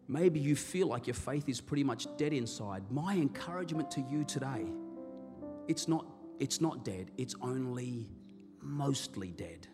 maybe 0.08 0.40
you 0.40 0.56
feel 0.56 0.86
like 0.86 1.06
your 1.06 1.12
faith 1.12 1.50
is 1.50 1.60
pretty 1.60 1.84
much 1.84 2.06
dead 2.16 2.32
inside, 2.32 2.82
my 2.90 3.12
encouragement 3.12 3.90
to 3.90 4.00
you 4.10 4.24
today, 4.24 4.64
it's 5.68 5.86
not, 5.86 6.06
it's 6.38 6.62
not 6.62 6.82
dead, 6.82 7.10
it's 7.18 7.34
only 7.42 8.06
mostly 8.62 9.32
dead. 9.32 9.66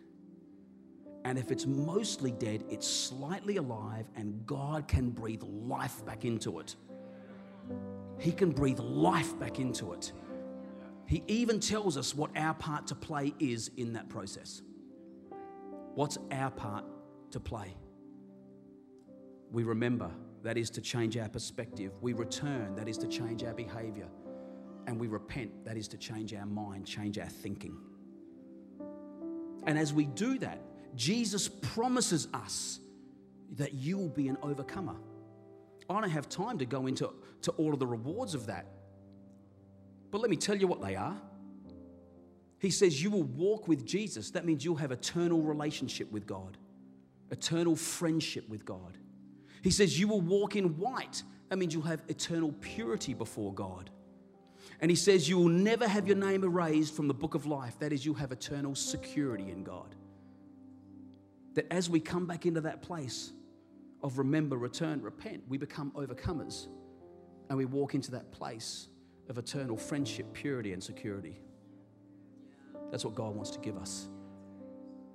And 1.23 1.39
if 1.39 1.51
it's 1.51 1.65
mostly 1.65 2.33
dead, 2.33 2.65
it's 2.69 2.85
slightly 2.85 3.55
alive, 3.55 4.09
and 4.17 4.45
God 4.45 4.89
can 4.89 5.11
breathe 5.11 5.43
life 5.43 6.05
back 6.05 6.25
into 6.25 6.59
it. 6.59 6.75
He 8.17 8.33
can 8.33 8.51
breathe 8.51 8.79
life 8.79 9.39
back 9.39 9.57
into 9.57 9.93
it. 9.93 10.11
He 11.11 11.23
even 11.27 11.59
tells 11.59 11.97
us 11.97 12.15
what 12.15 12.31
our 12.37 12.53
part 12.53 12.87
to 12.87 12.95
play 12.95 13.33
is 13.37 13.69
in 13.75 13.91
that 13.93 14.07
process. 14.07 14.61
What's 15.93 16.17
our 16.31 16.49
part 16.49 16.85
to 17.31 17.39
play? 17.41 17.75
We 19.51 19.63
remember, 19.63 20.09
that 20.43 20.57
is 20.57 20.69
to 20.69 20.79
change 20.79 21.17
our 21.17 21.27
perspective. 21.27 21.91
We 21.99 22.13
return, 22.13 22.75
that 22.75 22.87
is 22.87 22.97
to 22.99 23.09
change 23.09 23.43
our 23.43 23.53
behavior. 23.53 24.07
And 24.87 24.97
we 24.97 25.07
repent, 25.07 25.65
that 25.65 25.75
is 25.75 25.89
to 25.89 25.97
change 25.97 26.33
our 26.33 26.45
mind, 26.45 26.85
change 26.85 27.19
our 27.19 27.27
thinking. 27.27 27.77
And 29.65 29.77
as 29.77 29.93
we 29.93 30.05
do 30.05 30.39
that, 30.39 30.61
Jesus 30.95 31.49
promises 31.49 32.29
us 32.33 32.79
that 33.57 33.73
you 33.73 33.97
will 33.97 34.07
be 34.07 34.29
an 34.29 34.37
overcomer. 34.41 34.95
I 35.89 35.99
don't 35.99 36.09
have 36.09 36.29
time 36.29 36.57
to 36.59 36.65
go 36.65 36.87
into 36.87 37.11
to 37.41 37.51
all 37.51 37.73
of 37.73 37.79
the 37.79 37.87
rewards 37.87 38.33
of 38.33 38.45
that 38.45 38.65
but 40.11 40.21
let 40.21 40.29
me 40.29 40.35
tell 40.35 40.55
you 40.55 40.67
what 40.67 40.81
they 40.81 40.95
are. 40.95 41.19
He 42.59 42.69
says 42.69 43.01
you 43.01 43.09
will 43.09 43.23
walk 43.23 43.67
with 43.67 43.85
Jesus. 43.85 44.31
That 44.31 44.45
means 44.45 44.63
you'll 44.63 44.75
have 44.75 44.91
eternal 44.91 45.41
relationship 45.41 46.11
with 46.11 46.27
God, 46.27 46.57
eternal 47.31 47.75
friendship 47.75 48.47
with 48.47 48.65
God. 48.65 48.97
He 49.63 49.71
says 49.71 49.99
you 49.99 50.07
will 50.07 50.21
walk 50.21 50.55
in 50.55 50.77
white. 50.77 51.23
That 51.49 51.57
means 51.57 51.73
you'll 51.73 51.83
have 51.83 52.01
eternal 52.07 52.53
purity 52.61 53.13
before 53.13 53.53
God. 53.53 53.89
And 54.79 54.91
he 54.91 54.95
says 54.95 55.29
you 55.29 55.37
will 55.37 55.49
never 55.49 55.87
have 55.87 56.07
your 56.07 56.17
name 56.17 56.43
erased 56.43 56.95
from 56.95 57.07
the 57.07 57.13
book 57.13 57.35
of 57.35 57.45
life. 57.45 57.79
That 57.79 57.93
is, 57.93 58.05
you'll 58.05 58.15
have 58.15 58.31
eternal 58.31 58.75
security 58.75 59.49
in 59.49 59.63
God. 59.63 59.95
That 61.53 61.71
as 61.71 61.89
we 61.89 61.99
come 61.99 62.25
back 62.25 62.45
into 62.45 62.61
that 62.61 62.81
place 62.81 63.31
of 64.03 64.17
remember, 64.17 64.57
return, 64.57 65.01
repent, 65.01 65.43
we 65.47 65.57
become 65.57 65.91
overcomers 65.91 66.67
and 67.49 67.57
we 67.57 67.65
walk 67.65 67.93
into 67.93 68.11
that 68.11 68.31
place 68.31 68.87
of 69.29 69.37
eternal 69.37 69.77
friendship, 69.77 70.31
purity, 70.33 70.73
and 70.73 70.83
security. 70.83 71.39
That's 72.89 73.05
what 73.05 73.15
God 73.15 73.35
wants 73.35 73.51
to 73.51 73.59
give 73.59 73.77
us. 73.77 74.09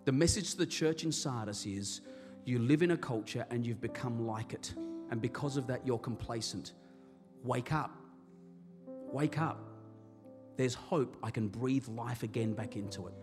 The 0.04 0.12
message 0.12 0.52
to 0.52 0.58
the 0.58 0.66
church 0.66 1.04
in 1.04 1.12
Sardis 1.12 1.66
is 1.66 2.00
you 2.44 2.58
live 2.60 2.82
in 2.82 2.92
a 2.92 2.96
culture 2.96 3.44
and 3.50 3.66
you've 3.66 3.80
become 3.80 4.26
like 4.26 4.52
it. 4.52 4.74
And 5.10 5.20
because 5.20 5.56
of 5.56 5.66
that, 5.66 5.86
you're 5.86 5.98
complacent. 5.98 6.72
Wake 7.42 7.72
up. 7.72 7.90
Wake 9.12 9.38
up. 9.38 9.58
There's 10.56 10.74
hope. 10.74 11.16
I 11.22 11.30
can 11.30 11.48
breathe 11.48 11.88
life 11.88 12.22
again 12.22 12.54
back 12.54 12.76
into 12.76 13.08
it. 13.08 13.14